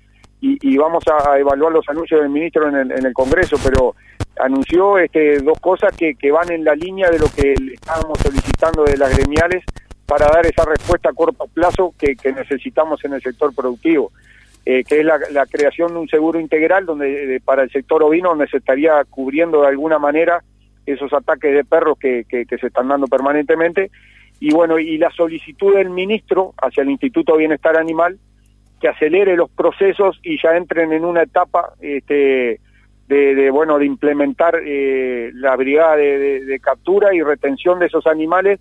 y, 0.45 0.77
vamos 0.77 1.05
a, 1.07 1.39
evaluar 1.39 1.73
los 1.73 1.89
anuncios 1.89 2.21
del 2.21 2.29
ministro 2.29 2.69
en 2.69 2.91
el, 2.91 3.13
Congreso, 3.13 3.57
pero 3.63 3.95
anunció 4.41 4.99
este, 4.99 5.39
dos 5.39 5.61
cosas 5.61 5.97
que, 5.97 6.17
que 6.17 6.33
van 6.33 6.51
en 6.51 6.65
la 6.65 6.75
línea 6.75 7.09
de 7.11 7.21
lo 7.21 7.27
que 7.27 7.53
estábamos 7.53 8.19
solicitando 8.19 8.83
de 8.83 8.97
las 8.97 9.17
gremiales 9.17 9.65
para 10.05 10.27
dar 10.27 10.45
esa 10.45 10.65
respuesta 10.65 11.11
a 11.11 11.13
corto 11.13 11.47
plazo 11.47 11.95
que, 11.97 12.17
necesitamos 12.33 13.05
en 13.05 13.13
el 13.13 13.23
sector 13.23 13.55
productivo. 13.55 14.11
Eh, 14.67 14.83
que 14.85 15.01
es 15.01 15.07
la, 15.07 15.47
creación 15.47 15.93
de 15.93 15.99
un 16.01 16.09
seguro 16.09 16.39
integral 16.39 16.87
donde 16.87 17.41
para 17.45 17.63
el 17.63 17.71
sector 17.71 18.01
ovino 18.03 18.29
donde 18.29 18.47
se 18.47 18.59
estaría 18.59 19.03
cubriendo 19.11 19.63
de 19.63 19.67
alguna 19.67 19.99
manera 19.99 20.41
esos 20.87 21.13
ataques 21.13 21.53
de 21.53 21.65
perros 21.65 21.99
que, 21.99 22.25
que, 22.29 22.47
que 22.47 22.59
se 22.59 22.69
están 22.69 22.87
dando 22.87 23.09
permanentemente 23.09 23.91
y 24.45 24.53
bueno, 24.53 24.77
y 24.77 24.99
la 24.99 25.13
solicitud 25.13 25.73
del 25.77 25.91
ministro 25.91 26.53
hacia 26.61 26.83
el 26.83 26.91
Instituto 26.91 27.33
de 27.33 27.39
Bienestar 27.39 27.77
Animal 27.77 28.19
que 28.81 28.89
acelere 28.89 29.37
los 29.37 29.49
procesos 29.49 30.19
y 30.25 30.37
ya 30.43 30.57
entren 30.57 30.93
en 30.93 31.05
una 31.05 31.23
etapa 31.23 31.75
este, 31.81 32.59
de, 33.07 33.51
bueno 33.53 33.79
de 33.79 33.87
implementar 33.87 34.57
eh, 34.61 35.31
la 35.35 35.55
brigada 35.55 35.95
de, 35.95 36.59
captura 36.61 37.15
y 37.15 37.23
retención 37.23 37.79
de 37.79 37.87
esos 37.87 38.05
animales 38.09 38.59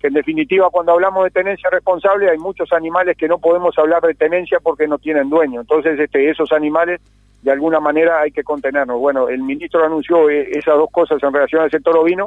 que 0.00 0.08
en 0.08 0.14
definitiva 0.14 0.68
cuando 0.70 0.94
hablamos 0.94 1.22
de 1.22 1.30
tenencia 1.30 1.70
responsable 1.70 2.28
hay 2.28 2.38
muchos 2.38 2.72
animales 2.72 3.16
que 3.16 3.28
no 3.28 3.38
podemos 3.38 3.78
hablar 3.78 4.02
de 4.02 4.14
tenencia 4.14 4.58
porque 4.58 4.88
no 4.88 4.98
tienen 4.98 5.30
dueño. 5.30 5.60
Entonces 5.60 5.96
este 6.00 6.28
esos 6.28 6.50
animales 6.50 7.00
de 7.42 7.52
alguna 7.52 7.78
manera 7.78 8.20
hay 8.20 8.32
que 8.32 8.42
contenernos 8.42 8.98
bueno 8.98 9.28
el 9.28 9.44
ministro 9.44 9.84
anunció 9.84 10.28
eh, 10.28 10.48
esas 10.50 10.74
dos 10.74 10.90
cosas 10.90 11.22
en 11.22 11.32
relación 11.32 11.62
al 11.62 11.70
sector 11.70 11.96
ovino 11.96 12.26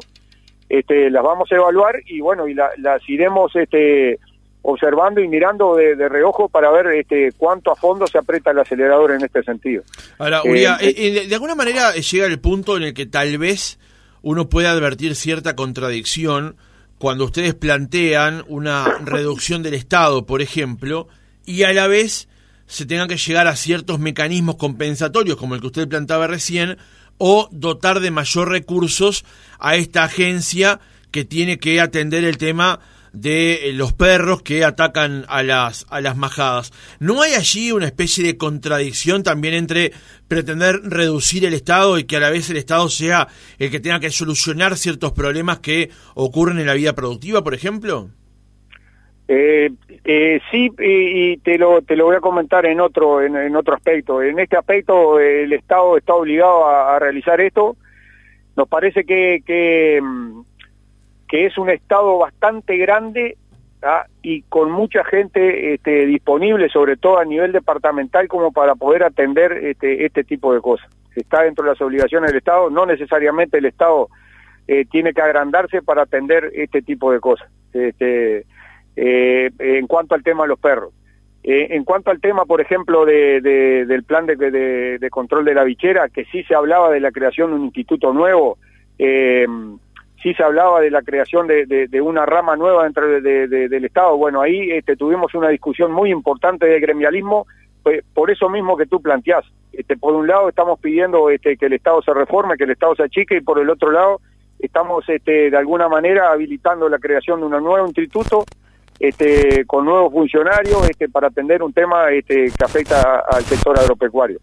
este, 0.79 1.11
las 1.11 1.21
vamos 1.21 1.51
a 1.51 1.55
evaluar 1.55 2.01
y 2.07 2.19
bueno, 2.19 2.47
y 2.47 2.55
las 2.55 3.07
iremos 3.07 3.55
este, 3.55 4.17
observando 4.63 5.21
y 5.21 5.27
mirando 5.27 5.75
de, 5.75 6.09
reojo 6.09 6.49
para 6.49 6.71
ver 6.71 6.87
este, 6.87 7.31
cuánto 7.37 7.71
a 7.71 7.75
fondo 7.75 8.07
se 8.07 8.17
aprieta 8.17 8.49
el 8.49 8.57
acelerador 8.57 9.11
en 9.11 9.23
este 9.23 9.43
sentido. 9.43 9.83
Ahora, 10.17 10.41
Uriah, 10.43 10.79
eh, 10.81 10.95
eh, 10.97 11.27
de 11.27 11.35
alguna 11.35 11.53
manera 11.53 11.91
llega 11.93 12.25
el 12.25 12.39
punto 12.39 12.75
en 12.75 12.83
el 12.83 12.93
que 12.95 13.05
tal 13.05 13.37
vez 13.37 13.77
uno 14.23 14.49
puede 14.49 14.67
advertir 14.67 15.15
cierta 15.15 15.55
contradicción 15.55 16.55
cuando 16.97 17.25
ustedes 17.25 17.53
plantean 17.53 18.43
una 18.47 18.97
reducción 19.05 19.61
del 19.61 19.75
Estado, 19.75 20.25
por 20.25 20.41
ejemplo, 20.41 21.07
y 21.45 21.63
a 21.63 21.73
la 21.73 21.85
vez 21.85 22.27
se 22.65 22.87
tengan 22.87 23.07
que 23.07 23.17
llegar 23.17 23.45
a 23.45 23.55
ciertos 23.55 23.99
mecanismos 23.99 24.55
compensatorios, 24.55 25.37
como 25.37 25.53
el 25.53 25.61
que 25.61 25.67
usted 25.67 25.87
planteaba 25.87 26.25
recién, 26.25 26.79
o 27.25 27.47
dotar 27.53 28.01
de 28.01 28.11
mayor 28.11 28.49
recursos 28.49 29.23
a 29.57 29.77
esta 29.77 30.03
agencia 30.03 30.81
que 31.09 31.23
tiene 31.23 31.57
que 31.57 31.79
atender 31.79 32.25
el 32.25 32.37
tema 32.37 32.81
de 33.13 33.69
eh, 33.69 33.73
los 33.73 33.93
perros 33.93 34.41
que 34.41 34.65
atacan 34.65 35.23
a 35.29 35.41
las, 35.41 35.85
a 35.89 36.01
las 36.01 36.17
majadas. 36.17 36.73
¿No 36.99 37.21
hay 37.21 37.35
allí 37.35 37.71
una 37.71 37.85
especie 37.85 38.25
de 38.25 38.35
contradicción 38.35 39.23
también 39.23 39.53
entre 39.53 39.93
pretender 40.27 40.81
reducir 40.83 41.45
el 41.45 41.53
Estado 41.53 41.97
y 41.97 42.03
que 42.03 42.17
a 42.17 42.19
la 42.19 42.29
vez 42.29 42.49
el 42.49 42.57
Estado 42.57 42.89
sea 42.89 43.29
el 43.57 43.71
que 43.71 43.79
tenga 43.79 44.01
que 44.01 44.11
solucionar 44.11 44.77
ciertos 44.77 45.13
problemas 45.13 45.59
que 45.59 45.91
ocurren 46.15 46.59
en 46.59 46.65
la 46.65 46.73
vida 46.73 46.91
productiva, 46.91 47.41
por 47.41 47.53
ejemplo? 47.53 48.09
Eh, 49.27 49.71
eh, 50.03 50.41
sí, 50.51 50.69
y, 50.79 51.37
te 51.37 51.57
lo 51.57 51.81
te 51.81 51.95
lo 51.95 52.05
voy 52.05 52.17
a 52.17 52.21
comentar 52.21 52.65
en 52.65 52.81
otro 52.81 53.21
en, 53.21 53.55
otro 53.55 53.75
aspecto. 53.75 54.21
En 54.21 54.39
este 54.39 54.57
aspecto 54.57 55.19
el 55.19 55.53
Estado 55.53 55.97
está 55.97 56.13
obligado 56.13 56.67
a, 56.67 56.99
realizar 56.99 57.39
esto. 57.39 57.77
Nos 58.55 58.67
parece 58.67 59.05
que, 59.05 59.41
que, 59.45 60.01
que, 61.27 61.45
es 61.45 61.57
un 61.57 61.69
Estado 61.69 62.17
bastante 62.19 62.77
grande 62.77 63.37
¿ah? 63.81 64.05
y 64.21 64.43
con 64.43 64.71
mucha 64.71 65.03
gente 65.05 65.73
este, 65.73 66.05
disponible, 66.05 66.69
sobre 66.69 66.97
todo 66.97 67.17
a 67.17 67.25
nivel 67.25 67.51
departamental, 67.51 68.27
como 68.27 68.51
para 68.51 68.75
poder 68.75 69.03
atender 69.03 69.53
este, 69.53 70.05
este 70.05 70.23
tipo 70.23 70.53
de 70.53 70.61
cosas. 70.61 70.87
Está 71.15 71.43
dentro 71.43 71.63
de 71.63 71.71
las 71.71 71.81
obligaciones 71.81 72.29
del 72.29 72.39
Estado. 72.39 72.69
No 72.69 72.85
necesariamente 72.85 73.57
el 73.57 73.65
Estado 73.65 74.09
eh, 74.67 74.85
tiene 74.85 75.13
que 75.13 75.21
agrandarse 75.21 75.81
para 75.81 76.03
atender 76.03 76.51
este 76.53 76.81
tipo 76.81 77.11
de 77.11 77.19
cosas. 77.19 77.49
Este, 77.73 78.45
eh, 78.95 79.49
en 79.59 79.87
cuanto 79.87 80.15
al 80.15 80.23
tema 80.23 80.43
de 80.43 80.49
los 80.49 80.59
perros. 80.59 80.93
Eh, 81.43 81.75
en 81.75 81.83
cuanto 81.83 82.09
al 82.09 82.21
tema, 82.21 82.45
por 82.45 82.61
ejemplo, 82.61 83.05
de, 83.05 83.41
del 83.41 84.03
plan 84.03 84.25
de, 84.25 84.35
de, 84.35 85.09
control 85.09 85.43
de 85.43 85.53
la 85.53 85.65
bichera, 85.65 86.07
que 86.07 86.23
sí 86.25 86.43
se 86.43 86.55
hablaba 86.55 86.89
de 86.89 87.01
la 87.01 87.11
creación 87.11 87.49
de 87.49 87.57
un 87.57 87.65
instituto 87.65 88.13
nuevo, 88.13 88.57
eh, 88.97 89.45
sí 90.21 90.33
se 90.33 90.43
hablaba 90.43 90.79
de 90.79 90.89
la 90.89 91.01
creación 91.01 91.47
de, 91.47 92.01
una 92.01 92.25
rama 92.25 92.55
nueva 92.55 92.85
dentro 92.85 93.07
del 93.09 93.85
Estado. 93.85 94.15
Bueno, 94.15 94.41
ahí 94.41 94.71
este, 94.71 94.95
tuvimos 94.95 95.35
una 95.35 95.49
discusión 95.49 95.91
muy 95.91 96.11
importante 96.11 96.65
del 96.65 96.79
gremialismo, 96.79 97.45
pues, 97.83 98.05
por 98.13 98.31
eso 98.31 98.49
mismo 98.49 98.77
que 98.77 98.85
tú 98.85 99.01
planteás. 99.01 99.43
Este, 99.73 99.97
por 99.97 100.13
un 100.13 100.27
lado 100.27 100.47
estamos 100.47 100.79
pidiendo 100.79 101.29
este, 101.29 101.57
que 101.57 101.65
el 101.65 101.73
Estado 101.73 102.01
se 102.03 102.13
reforme, 102.13 102.55
que 102.55 102.63
el 102.63 102.71
Estado 102.71 102.95
se 102.95 103.03
achique, 103.03 103.37
y 103.37 103.41
por 103.41 103.59
el 103.59 103.69
otro 103.69 103.91
lado 103.91 104.21
estamos 104.59 105.03
este, 105.09 105.51
de 105.51 105.57
alguna 105.57 105.89
manera 105.89 106.31
habilitando 106.31 106.87
la 106.87 106.99
creación 106.99 107.41
de 107.41 107.47
un 107.47 107.63
nuevo 107.63 107.85
instituto 107.85 108.45
este, 109.03 109.65
con 109.65 109.83
nuevos 109.83 110.13
funcionarios 110.13 110.89
este, 110.89 111.09
para 111.09 111.27
atender 111.27 111.61
un 111.61 111.73
tema 111.73 112.09
este, 112.09 112.45
que 112.45 112.63
afecta 112.63 113.21
al 113.29 113.43
sector 113.43 113.77
agropecuario. 113.77 114.39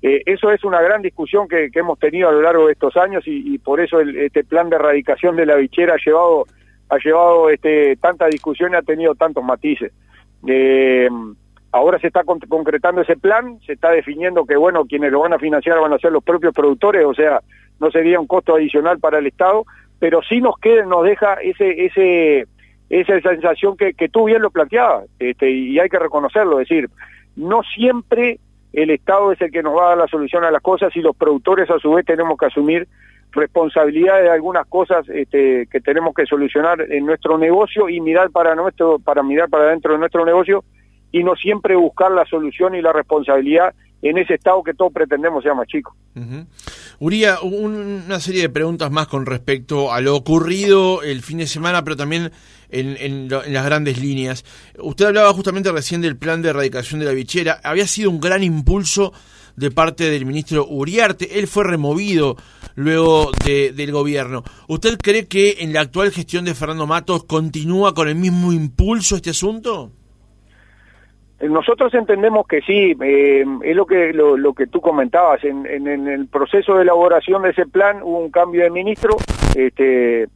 Eh, 0.00 0.22
eso 0.24 0.50
es 0.50 0.64
una 0.64 0.80
gran 0.80 1.02
discusión 1.02 1.46
que, 1.46 1.68
hemos 1.74 1.98
tenido 1.98 2.30
a 2.30 2.32
lo 2.32 2.40
largo 2.40 2.66
de 2.66 2.72
estos 2.72 2.96
años 2.96 3.22
y, 3.26 3.58
por 3.58 3.80
eso 3.80 4.00
este 4.00 4.44
plan 4.44 4.70
de 4.70 4.76
erradicación 4.76 5.36
de 5.36 5.44
la 5.44 5.56
bichera 5.56 5.94
ha 5.94 5.98
llevado 6.02 6.46
ha 6.88 6.96
llevado 7.04 7.50
este, 7.50 7.96
tanta 7.96 8.28
discusión 8.28 8.72
y 8.72 8.76
ha 8.76 8.82
tenido 8.82 9.14
tantos 9.14 9.44
matices. 9.44 9.92
Eh, 10.46 11.10
ahora 11.70 11.98
se 11.98 12.06
está 12.06 12.24
concretando 12.24 13.02
ese 13.02 13.18
plan, 13.18 13.60
se 13.66 13.74
está 13.74 13.90
definiendo 13.90 14.46
que 14.46 14.56
bueno 14.56 14.86
quienes 14.86 15.12
lo 15.12 15.20
van 15.20 15.34
a 15.34 15.38
financiar 15.38 15.78
van 15.80 15.92
a 15.92 15.98
ser 15.98 16.12
los 16.12 16.24
propios 16.24 16.54
productores, 16.54 17.04
o 17.04 17.12
sea 17.12 17.42
no 17.78 17.90
sería 17.90 18.18
un 18.18 18.26
costo 18.26 18.54
adicional 18.54 19.00
para 19.00 19.18
el 19.18 19.26
Estado, 19.26 19.66
pero 19.98 20.22
sí 20.22 20.40
nos 20.40 20.58
queda, 20.58 20.86
nos 20.86 21.04
deja 21.04 21.34
ese 21.34 21.84
ese 21.84 22.46
esa 22.90 23.20
sensación 23.20 23.76
que, 23.76 23.92
que 23.94 24.08
tú 24.08 24.24
bien 24.24 24.42
lo 24.42 24.50
planteabas, 24.50 25.06
este, 25.18 25.50
y 25.50 25.78
hay 25.78 25.88
que 25.88 25.98
reconocerlo, 25.98 26.60
es 26.60 26.68
decir, 26.68 26.88
no 27.36 27.62
siempre 27.74 28.38
el 28.72 28.90
Estado 28.90 29.32
es 29.32 29.40
el 29.40 29.50
que 29.50 29.62
nos 29.62 29.76
va 29.76 29.86
a 29.86 29.88
dar 29.90 29.98
la 29.98 30.08
solución 30.08 30.44
a 30.44 30.50
las 30.50 30.62
cosas 30.62 30.94
y 30.96 31.00
los 31.00 31.16
productores 31.16 31.70
a 31.70 31.78
su 31.78 31.92
vez 31.92 32.04
tenemos 32.04 32.38
que 32.38 32.46
asumir 32.46 32.86
responsabilidades 33.32 34.24
de 34.24 34.30
algunas 34.30 34.66
cosas 34.66 35.08
este, 35.08 35.66
que 35.70 35.80
tenemos 35.80 36.14
que 36.14 36.26
solucionar 36.26 36.80
en 36.80 37.04
nuestro 37.06 37.38
negocio 37.38 37.88
y 37.88 38.00
mirar 38.00 38.30
para 38.30 38.54
nuestro 38.54 38.98
para 38.98 39.22
mirar 39.22 39.48
para 39.48 39.66
dentro 39.66 39.92
de 39.92 39.98
nuestro 39.98 40.24
negocio 40.24 40.64
y 41.12 41.22
no 41.24 41.36
siempre 41.36 41.76
buscar 41.76 42.10
la 42.10 42.24
solución 42.26 42.74
y 42.74 42.82
la 42.82 42.92
responsabilidad 42.92 43.74
en 44.00 44.18
ese 44.18 44.34
estado 44.34 44.62
que 44.62 44.74
todos 44.74 44.92
pretendemos 44.92 45.42
sea 45.42 45.54
más 45.54 45.66
chico. 45.66 45.94
Uría, 47.00 47.40
una 47.40 48.20
serie 48.20 48.42
de 48.42 48.48
preguntas 48.48 48.90
más 48.90 49.08
con 49.08 49.26
respecto 49.26 49.92
a 49.92 50.00
lo 50.00 50.14
ocurrido 50.14 51.02
el 51.02 51.22
fin 51.22 51.38
de 51.38 51.46
semana, 51.46 51.82
pero 51.82 51.96
también 51.96 52.30
en, 52.70 53.28
las 53.28 53.64
grandes 53.64 54.00
líneas. 54.00 54.44
Usted 54.78 55.06
hablaba 55.06 55.32
justamente 55.32 55.72
recién 55.72 56.00
del 56.00 56.16
plan 56.16 56.42
de 56.42 56.50
erradicación 56.50 57.00
de 57.00 57.06
la 57.06 57.12
bichera. 57.12 57.60
Había 57.62 57.86
sido 57.86 58.10
un 58.10 58.20
gran 58.20 58.42
impulso 58.42 59.12
de 59.56 59.70
parte 59.70 60.10
del 60.10 60.26
ministro 60.26 60.66
Uriarte. 60.66 61.38
Él 61.38 61.46
fue 61.46 61.64
removido 61.64 62.36
luego 62.76 63.30
del 63.44 63.92
gobierno. 63.92 64.44
¿Usted 64.68 64.98
cree 64.98 65.26
que 65.26 65.56
en 65.60 65.72
la 65.72 65.80
actual 65.80 66.12
gestión 66.12 66.44
de 66.44 66.54
Fernando 66.54 66.86
Matos 66.86 67.24
continúa 67.24 67.94
con 67.94 68.08
el 68.08 68.14
mismo 68.14 68.52
impulso 68.52 69.16
este 69.16 69.30
asunto? 69.30 69.90
Nosotros 71.40 71.94
entendemos 71.94 72.46
que 72.48 72.60
sí, 72.62 72.96
eh, 73.00 73.44
es 73.62 73.76
lo 73.76 73.86
que 73.86 74.12
lo, 74.12 74.52
que 74.54 74.66
tú 74.66 74.80
comentabas. 74.80 75.44
En, 75.44 75.66
el 75.86 76.26
proceso 76.26 76.74
de 76.74 76.82
elaboración 76.82 77.42
de 77.42 77.50
ese 77.50 77.66
plan 77.66 78.02
hubo 78.02 78.18
un 78.18 78.30
cambio 78.30 78.64
de 78.64 78.70
ministro, 78.70 79.16
este, 79.54 80.26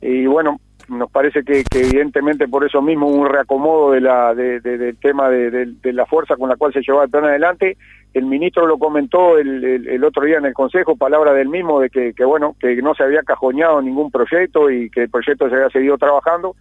y 0.00 0.26
bueno, 0.26 0.58
nos 0.88 1.10
parece 1.10 1.42
que, 1.44 1.64
evidentemente 1.74 2.48
por 2.48 2.64
eso 2.64 2.80
mismo 2.80 3.08
un 3.08 3.28
reacomodo 3.28 3.92
de 3.92 4.00
la, 4.00 4.34
del 4.34 4.96
tema 4.98 5.28
de, 5.28 5.74
la 5.92 6.06
fuerza 6.06 6.36
con 6.36 6.48
la 6.48 6.56
cual 6.56 6.72
se 6.72 6.80
llevaba 6.80 7.04
el 7.04 7.10
plan 7.10 7.24
adelante. 7.24 7.76
El 8.14 8.26
ministro 8.26 8.66
lo 8.66 8.78
comentó 8.78 9.38
el, 9.38 10.02
otro 10.04 10.24
día 10.24 10.38
en 10.38 10.46
el 10.46 10.54
Consejo, 10.54 10.96
palabra 10.96 11.32
del 11.32 11.48
mismo, 11.48 11.80
de 11.80 11.90
que, 11.90 12.14
que 12.14 12.24
bueno, 12.24 12.56
que 12.58 12.76
no 12.76 12.94
se 12.94 13.02
había 13.02 13.22
cajoneado 13.22 13.82
ningún 13.82 14.10
proyecto 14.10 14.70
y 14.70 14.88
que 14.90 15.02
el 15.02 15.10
proyecto 15.10 15.48
se 15.48 15.56
había 15.56 15.70
seguido 15.70 15.98
trabajando 15.98 16.54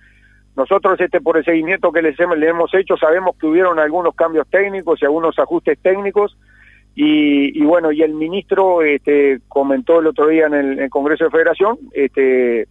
nosotros, 0.55 0.99
este, 1.01 1.19
por 1.19 1.37
el 1.37 1.43
seguimiento 1.43 1.91
que 1.91 2.01
le 2.01 2.15
hemos 2.17 2.73
hecho, 2.73 2.95
sabemos 2.95 3.35
que 3.37 3.45
hubieron 3.45 3.77
algunos 3.77 4.15
cambios 4.15 4.47
técnicos 4.49 5.01
y 5.01 5.05
algunos 5.05 5.37
ajustes 5.37 5.77
técnicos. 5.79 6.37
Y, 6.97 7.61
bueno, 7.65 7.91
y 7.91 8.03
el 8.03 8.13
ministro 8.13 8.81
este, 8.81 9.41
comentó 9.49 9.99
el 9.99 10.07
otro 10.07 10.27
día 10.27 10.45
en 10.45 10.53
el, 10.53 10.89
Congreso 10.89 11.25
de 11.25 11.29
Federación, 11.29 11.77
este, 11.91 12.21
de 12.21 12.67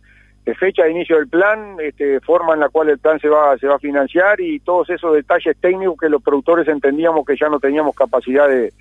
fecha 0.52 0.84
de 0.84 0.90
inicio 0.90 1.16
del 1.16 1.28
plan, 1.28 1.76
este, 1.80 2.20
forma 2.20 2.52
en 2.52 2.60
la 2.60 2.68
cual 2.68 2.90
el 2.90 2.98
plan 2.98 3.18
se 3.18 3.28
va, 3.28 3.56
se 3.56 3.66
va 3.66 3.76
a 3.76 3.78
financiar 3.78 4.40
y 4.40 4.60
todos 4.60 4.90
esos 4.90 5.14
detalles 5.14 5.56
técnicos 5.58 5.96
que 5.98 6.10
los 6.10 6.22
productores 6.22 6.68
entendíamos 6.68 7.24
que 7.24 7.36
ya 7.36 7.48
no 7.48 7.58
teníamos 7.58 7.94
capacidad 7.94 8.48
de, 8.48 8.72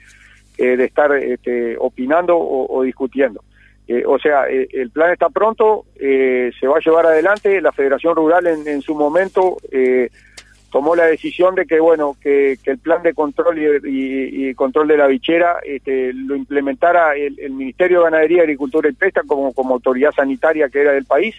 eh, 0.58 0.78
de 0.78 0.84
estar 0.84 1.15
este, 1.15 1.78
opinando 1.80 2.38
o 2.38 2.82
discutiendo. 2.82 3.41
Eh, 3.88 4.04
o 4.08 4.17
sea, 4.17 4.47
eh, 4.49 4.67
el 4.71 4.91
plan 4.91 5.12
está 5.12 5.30
pronto, 5.30 5.86
se 5.97 6.67
va 6.67 6.78
a 6.78 6.82
llevar 6.84 7.06
adelante. 7.06 7.60
La 7.62 7.71
Federación 7.71 8.15
Rural 8.15 8.47
en, 8.47 8.82
su 8.82 8.95
momento 8.95 9.58
tomó 10.74 10.96
la 10.96 11.06
decisión 11.06 11.56
de 11.56 11.66
que, 11.66 11.80
bueno, 11.80 12.18
que, 12.20 12.58
el 12.66 12.80
plan 12.80 13.02
de 13.04 13.14
control 13.14 13.58
y, 13.86 14.54
control 14.56 14.90
de 14.90 14.98
la 14.98 15.08
bichera 15.08 15.60
este, 15.64 16.12
lo 16.14 16.36
implementara 16.36 17.16
el, 17.16 17.52
Ministerio 17.52 18.00
de 18.00 18.06
Ganadería, 18.06 18.42
Agricultura 18.42 18.90
y 18.90 18.94
Pesca 18.94 19.22
como, 19.26 19.54
como 19.54 19.76
autoridad 19.76 20.12
sanitaria 20.12 20.70
que 20.70 20.82
era 20.82 20.92
del 20.92 21.06
país, 21.06 21.36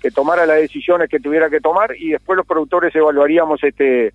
que 0.00 0.10
tomara 0.10 0.44
las 0.46 0.56
decisiones 0.56 1.08
que 1.08 1.20
tuviera 1.20 1.48
que 1.48 1.60
tomar 1.60 1.94
y 1.96 2.10
después 2.10 2.36
los 2.36 2.46
productores 2.46 2.94
evaluaríamos 2.94 3.62
este 3.62 4.12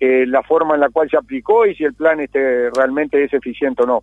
la 0.00 0.42
forma 0.42 0.74
en 0.74 0.80
la 0.80 0.90
cual 0.90 1.08
se 1.08 1.16
aplicó 1.16 1.66
y 1.66 1.74
si 1.74 1.82
el 1.82 1.94
plan 1.94 2.20
este 2.20 2.68
realmente 2.70 3.24
es 3.24 3.32
eficiente 3.32 3.82
o 3.82 3.86
no. 3.86 4.02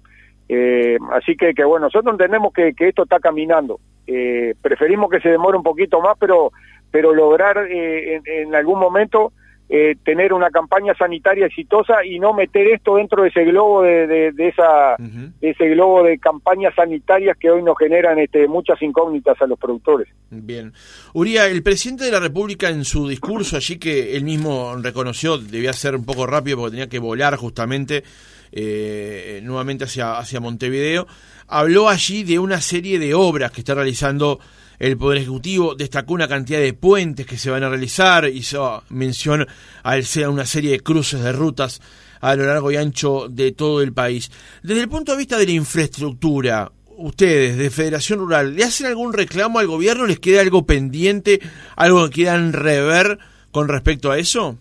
Eh, 0.54 0.98
así 1.14 1.38
que, 1.38 1.54
que, 1.54 1.64
bueno, 1.64 1.86
nosotros 1.86 2.12
entendemos 2.12 2.52
que, 2.52 2.74
esto 2.78 3.04
está 3.04 3.20
caminando. 3.22 3.80
Eh, 4.06 4.54
preferimos 4.62 5.10
que 5.10 5.22
se 5.22 5.30
demore 5.30 5.58
un 5.58 5.64
poquito 5.64 6.02
más, 6.02 6.18
pero, 6.20 6.52
pero 6.92 7.14
lograr 7.14 7.58
eh, 7.70 8.20
en, 8.26 8.54
algún 8.54 8.78
momento 8.78 9.32
eh, 9.74 9.96
tener 10.04 10.34
una 10.34 10.50
campaña 10.50 10.94
sanitaria 10.96 11.46
exitosa 11.46 12.04
y 12.04 12.20
no 12.20 12.34
meter 12.34 12.68
esto 12.68 12.98
dentro 12.98 13.24
de 13.24 13.30
ese 13.30 13.46
globo 13.46 13.84
de, 13.84 14.34
de, 14.34 14.48
esa, 14.50 14.98
ese 15.40 15.70
globo 15.70 16.04
de 16.04 16.20
campañas 16.20 16.76
sanitarias 16.76 17.38
que 17.38 17.50
hoy 17.50 17.64
nos 17.64 17.78
generan 17.78 18.20
este, 18.20 18.50
muchas 18.50 18.82
incógnitas 18.82 19.42
a 19.42 19.48
los 19.48 19.58
productores. 19.58 20.10
Bien. 20.30 20.74
Uría, 21.14 21.48
el 21.48 21.64
presidente 21.64 22.04
de 22.04 22.12
la 22.12 22.20
República 22.20 22.68
en 22.68 22.84
su 22.84 23.08
discurso 23.08 23.56
allí 23.56 23.80
que 23.80 24.18
él 24.18 24.26
mismo 24.26 24.76
reconoció, 24.76 25.38
debía 25.38 25.72
ser 25.72 25.96
un 25.96 26.04
poco 26.04 26.28
rápido 26.28 26.58
porque 26.58 26.72
tenía 26.72 26.90
que 26.90 27.00
volar 27.00 27.38
justamente, 27.38 28.04
eh, 28.52 29.40
nuevamente 29.42 29.86
hacia, 29.86 30.18
hacia 30.18 30.42
Montevideo, 30.42 31.08
habló 31.48 31.88
allí 31.88 32.26
de 32.26 32.40
una 32.40 32.60
serie 32.60 33.00
de 33.00 33.14
obras 33.14 33.54
que 33.54 33.62
está 33.62 33.74
realizando 33.74 34.42
el 34.82 34.98
Poder 34.98 35.20
Ejecutivo, 35.20 35.76
destacó 35.76 36.16
una 36.16 36.28
cantidad 36.28 36.60
de 36.60 36.74
puentes 36.74 37.28
que 37.28 37.38
se 37.38 37.52
van 37.52 37.64
a 37.64 37.70
realizar, 37.70 38.26
hizo 38.26 38.84
mención 38.90 39.46
a 39.84 39.96
una 40.28 40.46
serie 40.46 40.72
de 40.72 40.80
cruces 40.80 41.22
de 41.22 41.32
rutas 41.32 41.80
a 42.20 42.36
lo 42.36 42.46
largo 42.48 42.72
y 42.72 42.78
ancho 42.78 43.28
de 43.30 43.52
todo 43.52 43.84
el 43.84 43.94
país. 43.94 44.32
Desde 44.64 44.82
el 44.82 44.90
punto 44.90 45.12
de 45.12 45.20
vista 45.20 45.38
de 45.38 45.46
la 45.46 45.52
infraestructura, 45.52 46.72
ustedes 46.98 47.60
de 47.60 47.70
Federación 47.70 48.20
Rural, 48.20 48.56
¿le 48.56 48.64
hacen 48.64 48.88
algún 48.88 49.14
reclamo 49.14 49.60
al 49.60 49.68
gobierno? 49.68 50.08
¿Les 50.08 50.20
queda 50.20 50.42
algo 50.42 50.66
pendiente, 50.66 51.40
algo 51.76 52.06
que 52.06 52.16
quieran 52.16 52.52
rever 52.52 53.20
con 53.52 53.68
respecto 53.68 54.10
a 54.10 54.18
eso? 54.18 54.58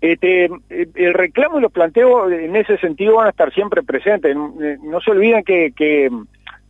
Este, 0.00 0.44
el 0.44 1.14
reclamo 1.14 1.58
y 1.58 1.62
los 1.62 1.72
planteos 1.72 2.30
en 2.30 2.54
ese 2.54 2.78
sentido 2.78 3.16
van 3.16 3.26
a 3.26 3.30
estar 3.30 3.52
siempre 3.52 3.82
presentes. 3.82 4.36
No 4.36 5.00
se 5.00 5.10
olviden 5.10 5.42
que, 5.42 5.72
que, 5.76 6.08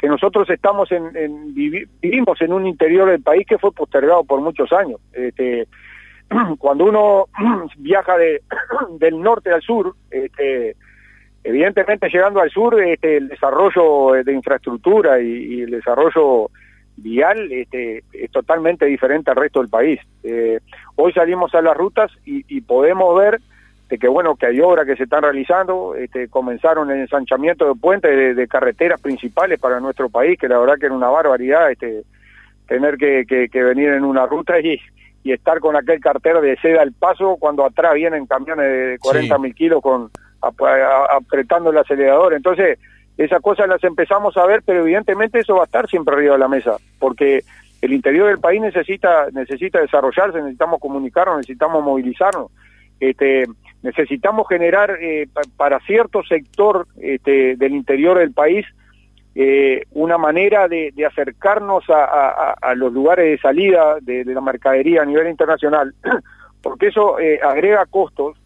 que 0.01 0.09
nosotros 0.09 0.49
estamos 0.49 0.91
en, 0.93 1.55
vivimos 1.55 2.41
en 2.41 2.55
un 2.55 2.67
interior 2.67 3.11
del 3.11 3.23
país 3.23 3.47
que 3.47 3.59
fue 3.59 3.71
postergado 3.71 4.25
por 4.25 4.41
muchos 4.41 4.73
años. 4.73 4.99
Este, 5.13 5.69
cuando 6.59 6.87
uno 6.87 7.27
viaja 7.77 8.17
de, 8.17 8.41
del 8.99 9.21
norte 9.21 9.53
al 9.53 9.61
sur, 9.61 9.95
este, 10.11 10.75
evidentemente 11.45 12.09
llegando 12.09 12.41
al 12.41 12.51
sur, 12.51 12.83
este, 12.83 13.19
el 13.19 13.29
desarrollo 13.29 14.23
de 14.25 14.33
infraestructura 14.33 15.21
y, 15.21 15.63
el 15.63 15.71
desarrollo 15.71 16.51
vial 16.97 17.53
este, 17.53 18.03
es 18.13 18.31
totalmente 18.31 18.87
diferente 18.87 19.31
al 19.31 19.37
resto 19.37 19.61
del 19.61 19.69
país. 19.69 20.01
Eh, 20.23 20.61
hoy 20.97 21.13
salimos 21.13 21.55
a 21.55 21.61
las 21.61 21.77
rutas 21.77 22.11
y, 22.25 22.43
y 22.49 22.63
podemos 22.63 23.19
ver 23.19 23.39
este, 23.91 23.99
que 23.99 24.09
bueno 24.09 24.37
que 24.37 24.47
hay 24.47 24.61
obras 24.61 24.87
que 24.87 24.95
se 24.95 25.03
están 25.03 25.23
realizando, 25.23 25.97
este, 25.97 26.29
comenzaron 26.29 26.93
el 26.93 27.01
ensanchamiento 27.01 27.67
de 27.67 27.75
puentes 27.75 28.37
de, 28.37 28.47
carreteras 28.47 29.01
principales 29.01 29.59
para 29.59 29.81
nuestro 29.81 30.09
país, 30.09 30.39
que 30.39 30.47
la 30.47 30.59
verdad 30.61 30.77
que 30.79 30.87
era 30.87 30.95
una 30.95 31.09
barbaridad 31.09 31.73
este, 31.73 32.05
tener 32.69 32.97
que, 32.97 33.25
que, 33.27 33.63
venir 33.65 33.89
en 33.89 34.05
una 34.05 34.27
ruta 34.27 34.61
y, 34.61 34.81
y 35.25 35.33
estar 35.33 35.59
con 35.59 35.75
aquel 35.75 35.99
cartero 35.99 36.41
de 36.41 36.57
seda 36.59 36.83
al 36.83 36.93
paso 36.93 37.37
cuando 37.41 37.65
atrás 37.65 37.95
vienen 37.95 38.27
camiones 38.27 38.65
de 38.65 38.99
40 39.01 39.39
mil 39.39 39.55
kilos 39.57 39.83
con 39.83 40.09
apretando 40.41 41.71
el 41.71 41.79
acelerador. 41.79 42.35
Entonces, 42.35 42.79
esas 43.19 43.43
cosas 43.43 43.69
las 43.69 43.83
empezamos 43.83 44.37
a 44.37 44.47
ver, 44.47 44.63
pero 44.65 44.83
evidentemente 44.83 45.41
eso 45.41 45.57
va 45.57 45.63
a 45.63 45.65
estar 45.65 45.89
siempre 45.89 46.15
arriba 46.15 46.35
de 46.35 46.39
la 46.39 46.49
mesa, 46.49 46.77
porque 47.01 47.43
el 47.83 47.93
interior 47.93 48.29
del 48.29 48.39
país 48.39 48.61
necesita 48.61 49.27
necesita 49.33 49.81
desarrollarse, 49.81 50.39
necesitamos 50.39 50.79
comunicarnos, 50.79 51.39
necesitamos 51.39 51.83
movilizarnos. 51.83 52.53
Este, 53.01 53.47
necesitamos 53.83 54.47
generar 54.49 54.99
eh, 55.01 55.27
para 55.57 55.81
cierto 55.81 56.23
sector 56.23 56.87
este, 57.01 57.57
del 57.57 57.73
interior 57.73 58.19
del 58.19 58.33
país 58.33 58.67
eh, 59.35 59.85
una 59.93 60.19
manera 60.19 60.69
de, 60.69 60.93
acercarnos 61.07 61.85
a, 61.89 62.75
los 62.75 62.93
lugares 62.93 63.27
de 63.27 63.39
salida 63.39 63.97
de, 64.01 64.25
la 64.25 64.41
mercadería 64.41 65.03
a 65.03 65.05
nivel 65.05 65.29
internacional, 65.29 65.95
porque 66.63 66.89
eso 66.89 67.19
eh, 67.19 67.41
agrega 67.43 67.87
costos 67.87 68.37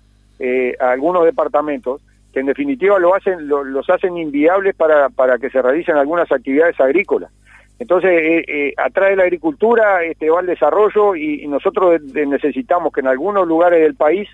a 0.80 0.90
algunos 0.90 1.24
departamentos 1.24 2.02
que 2.32 2.40
en 2.40 2.46
definitiva 2.46 2.98
lo 2.98 3.14
hacen, 3.14 3.48
los 3.48 3.88
hacen 3.88 4.18
inviables 4.18 4.74
para, 4.74 5.08
para 5.08 5.38
que 5.38 5.48
se 5.48 5.62
realicen 5.62 5.96
algunas 5.96 6.30
actividades 6.30 6.78
agrícolas. 6.80 7.30
Entonces, 7.78 8.44
atrae 8.76 9.16
la 9.16 9.22
agricultura, 9.22 10.02
este, 10.02 10.28
va 10.28 10.40
el 10.40 10.46
desarrollo 10.46 11.14
y 11.16 11.46
nosotros 11.46 12.02
necesitamos 12.02 12.92
que 12.92 13.00
en 13.00 13.06
algunos 13.06 13.48
lugares 13.48 13.80
del 13.80 13.94
país 13.94 14.28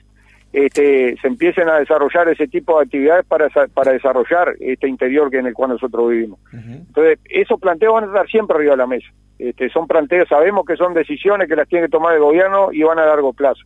este, 0.53 1.17
se 1.21 1.29
empiecen 1.29 1.69
a 1.69 1.79
desarrollar 1.79 2.29
ese 2.29 2.49
tipo 2.49 2.79
de 2.79 2.85
actividades 2.85 3.25
para, 3.27 3.49
para 3.73 3.93
desarrollar 3.93 4.55
este 4.59 4.89
interior 4.89 5.31
que 5.31 5.39
en 5.39 5.47
el 5.47 5.55
cual 5.55 5.71
nosotros 5.71 6.11
vivimos. 6.11 6.41
Entonces, 6.53 7.19
esos 7.25 7.61
planteos 7.61 7.95
van 7.95 8.05
a 8.05 8.07
estar 8.09 8.27
siempre 8.29 8.57
arriba 8.57 8.73
de 8.73 8.77
la 8.79 8.87
mesa. 8.87 9.09
Este, 9.39 9.71
son 9.71 9.87
planteos, 9.87 10.29
sabemos 10.29 10.65
que 10.67 10.77
son 10.77 10.93
decisiones 10.93 11.49
que 11.49 11.57
las 11.57 11.69
tiene 11.69 11.87
que 11.87 11.91
tomar 11.91 12.15
el 12.15 12.21
gobierno 12.21 12.73
y 12.73 12.83
van 12.83 12.99
a 12.99 13.07
largo 13.07 13.33
plazo 13.33 13.63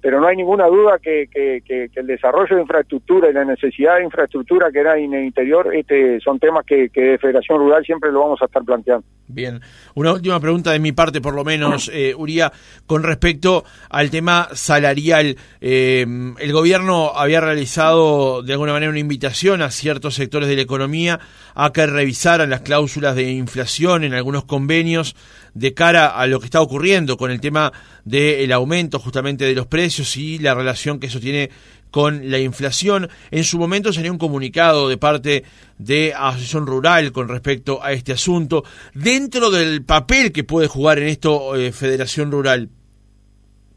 pero 0.00 0.20
no 0.20 0.26
hay 0.26 0.36
ninguna 0.36 0.66
duda 0.66 0.98
que, 1.02 1.28
que, 1.32 1.90
el 1.94 2.06
desarrollo 2.06 2.54
de 2.54 2.62
infraestructura 2.62 3.30
y 3.30 3.32
la 3.32 3.44
necesidad 3.44 3.96
de 3.96 4.04
infraestructura 4.04 4.70
que 4.70 4.80
era 4.80 4.98
en 4.98 5.14
el 5.14 5.24
interior 5.24 5.74
este, 5.74 6.20
son 6.20 6.38
temas 6.38 6.64
que, 6.64 6.90
que 6.90 7.00
de 7.00 7.18
Federación 7.18 7.58
Rural 7.58 7.84
siempre 7.84 8.12
lo 8.12 8.20
vamos 8.20 8.40
a 8.42 8.44
estar 8.44 8.62
planteando. 8.62 9.04
Bien, 9.28 9.60
una 9.94 10.12
última 10.12 10.38
pregunta 10.38 10.70
de 10.70 10.78
mi 10.78 10.92
parte, 10.92 11.20
por 11.20 11.34
lo 11.34 11.44
menos, 11.44 11.90
eh, 11.92 12.14
Uría, 12.16 12.52
con 12.86 13.02
respecto 13.02 13.64
al 13.90 14.10
tema 14.10 14.48
salarial. 14.52 15.36
Eh, 15.60 16.06
el 16.38 16.52
gobierno 16.52 17.12
había 17.16 17.40
realizado 17.40 18.42
de 18.42 18.52
alguna 18.52 18.72
manera 18.72 18.90
una 18.90 19.00
invitación 19.00 19.62
a 19.62 19.70
ciertos 19.70 20.14
sectores 20.14 20.48
de 20.48 20.56
la 20.56 20.62
economía 20.62 21.18
a 21.54 21.72
que 21.72 21.86
revisaran 21.86 22.50
las 22.50 22.60
cláusulas 22.60 23.16
de 23.16 23.32
inflación 23.32 24.04
en 24.04 24.14
algunos 24.14 24.44
convenios 24.44 25.16
de 25.54 25.72
cara 25.72 26.08
a 26.08 26.26
lo 26.26 26.38
que 26.38 26.44
está 26.44 26.60
ocurriendo 26.60 27.16
con 27.16 27.30
el 27.30 27.40
tema 27.40 27.72
del 28.04 28.52
aumento 28.52 28.98
justamente 28.98 29.46
de 29.46 29.54
los 29.54 29.66
precios 29.66 29.85
y 30.16 30.38
la 30.38 30.54
relación 30.54 31.00
que 31.00 31.06
eso 31.06 31.20
tiene 31.20 31.50
con 31.90 32.30
la 32.30 32.38
inflación. 32.38 33.08
En 33.30 33.44
su 33.44 33.58
momento 33.58 33.92
salió 33.92 34.12
un 34.12 34.18
comunicado 34.18 34.88
de 34.88 34.98
parte 34.98 35.44
de 35.78 36.12
Asociación 36.14 36.66
Rural 36.66 37.12
con 37.12 37.28
respecto 37.28 37.82
a 37.82 37.92
este 37.92 38.12
asunto. 38.12 38.64
Dentro 38.94 39.50
del 39.50 39.84
papel 39.84 40.32
que 40.32 40.44
puede 40.44 40.68
jugar 40.68 40.98
en 40.98 41.08
esto 41.08 41.56
eh, 41.56 41.72
Federación 41.72 42.30
Rural, 42.30 42.68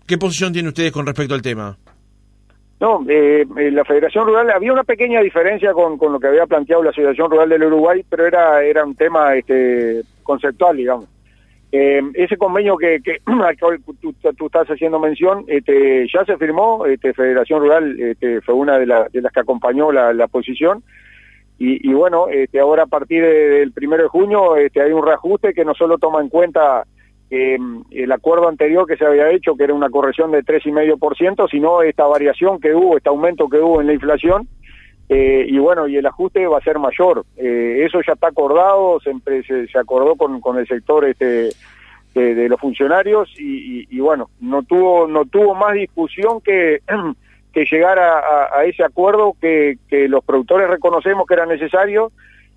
¿qué 0.05 0.17
posición 0.17 0.51
tienen 0.53 0.69
ustedes 0.69 0.91
con 0.91 1.05
respecto 1.05 1.33
al 1.33 1.41
tema? 1.41 1.77
No, 2.79 3.05
eh, 3.09 3.45
eh, 3.57 3.71
la 3.71 3.83
Federación 3.83 4.25
Rural, 4.25 4.49
había 4.51 4.71
una 4.71 4.85
pequeña 4.85 5.21
diferencia 5.21 5.73
con, 5.73 5.97
con, 5.97 6.13
lo 6.13 6.19
que 6.19 6.27
había 6.27 6.45
planteado 6.45 6.81
la 6.81 6.91
Asociación 6.91 7.29
Rural 7.29 7.49
del 7.49 7.63
Uruguay, 7.63 8.05
pero 8.09 8.25
era, 8.25 8.63
era 8.63 8.85
un 8.85 8.95
tema 8.95 9.35
este, 9.35 10.01
conceptual, 10.23 10.77
digamos. 10.77 11.05
Eh, 11.71 12.01
ese 12.15 12.37
convenio 12.37 12.77
que, 12.77 12.99
que 13.01 13.17
al 13.25 13.57
cual 13.59 13.79
tú, 14.01 14.15
estás 14.45 14.67
haciendo 14.67 14.99
mención 14.99 15.45
este, 15.47 16.07
ya 16.11 16.25
se 16.25 16.37
firmó, 16.37 16.85
este, 16.85 17.13
Federación 17.13 17.61
Rural 17.61 17.99
este, 17.99 18.41
fue 18.41 18.55
una 18.55 18.79
de, 18.79 18.87
las 18.87 19.09
que 19.11 19.39
acompañó 19.39 19.91
la, 19.91 20.13
la 20.13 20.27
posición. 20.27 20.83
Y, 21.59 21.89
y, 21.89 21.93
bueno, 21.93 22.29
este, 22.29 22.59
ahora 22.59 22.83
a 22.83 22.87
partir 22.87 23.21
del 23.21 23.73
primero 23.73 24.03
de 24.03 24.09
junio 24.09 24.55
este, 24.55 24.81
hay 24.81 24.93
un 24.93 25.05
reajuste 25.05 25.53
que 25.53 25.65
no 25.65 25.73
solo 25.75 25.97
toma 25.97 26.21
en 26.21 26.29
cuenta 26.29 26.85
eh, 27.29 27.59
el 27.91 28.11
acuerdo 28.11 28.47
anterior 28.47 28.87
que 28.87 28.97
se 28.97 29.05
había 29.05 29.29
hecho, 29.29 29.55
que 29.55 29.65
era 29.65 29.73
una 29.73 29.89
corrección 29.89 30.31
de 30.31 30.43
3,5%, 30.43 31.49
sino 31.51 31.81
esta 31.83 32.07
variación 32.07 32.59
que 32.59 32.73
hubo, 32.73 32.97
este 32.97 33.09
aumento 33.09 33.47
que 33.47 33.59
hubo 33.59 33.81
en 33.81 33.87
la 33.87 33.93
inflación, 33.93 34.47
eh, 35.09 35.45
y 35.47 35.57
bueno, 35.57 35.87
y 35.87 35.97
el 35.97 36.05
ajuste 36.05 36.45
va 36.45 36.59
a 36.59 36.63
ser 36.63 36.77
mayor. 36.77 37.25
Eh, 37.35 37.83
eso 37.83 37.99
ya 38.05 38.13
está 38.13 38.27
acordado, 38.27 38.99
se, 39.01 39.43
se, 39.67 39.79
acordó 39.79 40.15
con, 40.15 40.39
con, 40.39 40.59
el 40.59 40.67
sector 40.67 41.03
este 41.05 41.49
de, 42.13 42.49
los 42.49 42.59
funcionarios 42.59 43.29
y, 43.37 43.99
bueno, 43.99 44.29
no 44.39 44.61
tuvo 44.63 45.07
no 45.07 45.25
tuvo 45.25 45.55
más 45.55 45.73
discusión 45.73 46.41
que, 46.41 46.81
que 47.53 47.65
llegar 47.65 47.97
a, 47.97 48.63
ese 48.65 48.83
acuerdo 48.83 49.35
que, 49.41 49.77
que 49.89 50.07
los 50.07 50.23
productores 50.23 50.69
reconocemos 50.69 51.25
que 51.25 51.33
era 51.33 51.45
necesario 51.45 52.11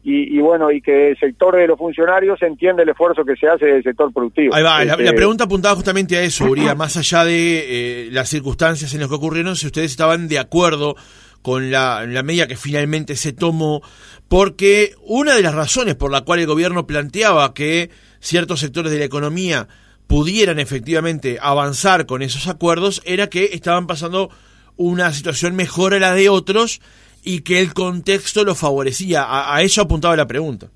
y, 0.04 0.40
bueno, 0.40 0.72
y 0.72 0.80
que 0.80 1.10
el 1.10 1.18
sector 1.18 1.54
de 1.54 1.68
los 1.68 1.78
funcionarios 1.78 2.42
entiende 2.42 2.82
el 2.82 2.88
esfuerzo 2.88 3.24
que 3.24 3.36
se 3.36 3.46
hace 3.46 3.66
del 3.66 3.84
sector 3.84 4.12
productivo. 4.12 4.52
Ahí 4.52 4.62
va, 4.62 4.84
la, 4.84 4.94
este, 4.94 5.12
pregunta 5.12 5.44
apuntaba 5.44 5.76
justamente 5.76 6.16
a 6.16 6.22
eso, 6.22 6.44
Uría, 6.46 6.74
más 6.74 6.96
allá 6.96 7.24
de 7.24 8.06
eh, 8.06 8.08
las 8.10 8.28
circunstancias 8.28 8.92
en 8.94 9.00
las 9.00 9.08
que 9.08 9.14
ocurrieron, 9.14 9.54
si 9.54 9.66
ustedes 9.66 9.92
estaban 9.92 10.26
de 10.26 10.40
acuerdo 10.40 10.96
con 11.42 11.70
la, 11.70 12.06
la 12.06 12.22
medida 12.22 12.46
que 12.46 12.56
finalmente 12.56 13.16
se 13.16 13.32
tomó, 13.32 13.82
porque 14.28 14.94
una 15.02 15.34
de 15.34 15.42
las 15.42 15.54
razones 15.54 15.94
por 15.96 16.10
la 16.10 16.22
cual 16.22 16.38
el 16.38 16.46
gobierno 16.46 16.86
planteaba 16.86 17.52
que 17.52 17.90
ciertos 18.20 18.60
sectores 18.60 18.92
de 18.92 19.00
la 19.00 19.04
economía 19.04 19.68
pudieran 20.06 20.58
efectivamente 20.58 21.38
avanzar 21.40 22.06
con 22.06 22.22
esos 22.22 22.46
acuerdos 22.48 23.02
era 23.04 23.28
que 23.28 23.50
estaban 23.52 23.86
pasando 23.86 24.30
una 24.76 25.10
situación 25.12 25.56
mejor 25.56 25.94
a 25.94 25.98
la 25.98 26.14
de 26.14 26.28
otros 26.28 26.80
y 27.24 27.42
que 27.42 27.60
el 27.60 27.72
contexto 27.72 28.44
lo 28.44 28.54
favorecía. 28.54 29.24
A, 29.26 29.62
eso 29.62 29.82
apuntaba 29.82 30.16
la 30.16 30.26
pregunta. 30.26 30.68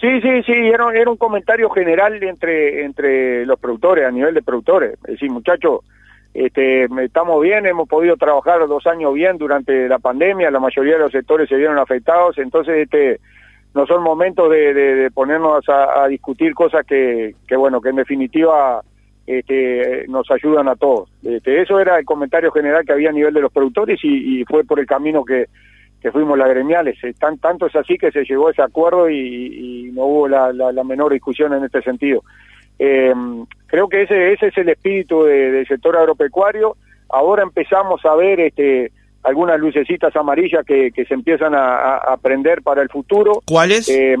Sí, 0.00 0.20
sí, 0.20 0.42
sí, 0.44 0.52
era, 0.52 0.92
era 0.92 1.10
un 1.10 1.16
comentario 1.16 1.70
general 1.70 2.20
entre, 2.22 2.84
entre 2.84 3.46
los 3.46 3.58
productores, 3.58 4.04
a 4.04 4.10
nivel 4.10 4.34
de 4.34 4.42
productores. 4.42 4.94
Es 5.04 5.12
decir, 5.12 5.30
muchachos, 5.30 5.80
este, 6.34 6.86
estamos 7.04 7.42
bien, 7.42 7.66
hemos 7.66 7.88
podido 7.88 8.16
trabajar 8.16 8.66
dos 8.66 8.86
años 8.86 9.12
bien 9.12 9.36
durante 9.36 9.88
la 9.88 9.98
pandemia, 9.98 10.50
la 10.50 10.60
mayoría 10.60 10.94
de 10.94 11.00
los 11.00 11.12
sectores 11.12 11.48
se 11.48 11.56
vieron 11.56 11.78
afectados, 11.78 12.38
entonces 12.38 12.78
este, 12.78 13.20
no 13.74 13.86
son 13.86 14.02
momentos 14.02 14.50
de, 14.50 15.10
ponernos 15.12 15.64
a, 15.68 16.06
discutir 16.08 16.54
cosas 16.54 16.86
que, 16.86 17.34
que, 17.46 17.56
bueno, 17.56 17.80
que 17.80 17.90
en 17.90 17.96
definitiva 17.96 18.82
este, 19.26 20.06
nos 20.08 20.30
ayudan 20.30 20.68
a 20.68 20.76
todos. 20.76 21.10
Este, 21.22 21.60
eso 21.60 21.78
era 21.78 21.98
el 21.98 22.04
comentario 22.06 22.50
general 22.50 22.84
que 22.84 22.92
había 22.92 23.10
a 23.10 23.14
nivel 23.14 23.34
de 23.34 23.40
los 23.42 23.52
productores 23.52 24.00
y, 24.02 24.44
fue 24.44 24.64
por 24.64 24.80
el 24.80 24.86
camino 24.86 25.24
que, 25.24 25.46
que 26.00 26.12
fuimos 26.12 26.38
las 26.38 26.48
gremiales. 26.48 26.98
Tan, 27.18 27.38
tanto 27.38 27.66
es 27.66 27.76
así 27.76 27.98
que 27.98 28.10
se 28.10 28.24
llegó 28.24 28.48
a 28.48 28.52
ese 28.52 28.62
acuerdo 28.62 29.08
y, 29.10 29.90
no 29.92 30.04
hubo 30.06 30.28
la, 30.28 30.52
la 30.52 30.84
menor 30.84 31.12
discusión 31.12 31.52
en 31.52 31.64
este 31.64 31.82
sentido. 31.82 32.22
Eh, 32.78 33.14
creo 33.66 33.88
que 33.88 34.02
ese, 34.02 34.32
ese 34.32 34.48
es 34.48 34.58
el 34.58 34.68
espíritu 34.68 35.24
del 35.24 35.66
sector 35.66 35.96
agropecuario. 35.96 36.76
Ahora 37.08 37.42
empezamos 37.42 38.04
a 38.04 38.14
ver 38.14 38.40
este, 38.40 38.92
algunas 39.22 39.58
lucecitas 39.60 40.14
amarillas 40.16 40.64
que, 40.64 40.90
que 40.92 41.04
se 41.04 41.14
empiezan 41.14 41.54
a, 41.54 41.96
a, 41.96 42.16
prender 42.16 42.62
para 42.62 42.82
el 42.82 42.88
futuro. 42.88 43.42
¿Cuáles? 43.46 43.88
Eh, 43.88 44.16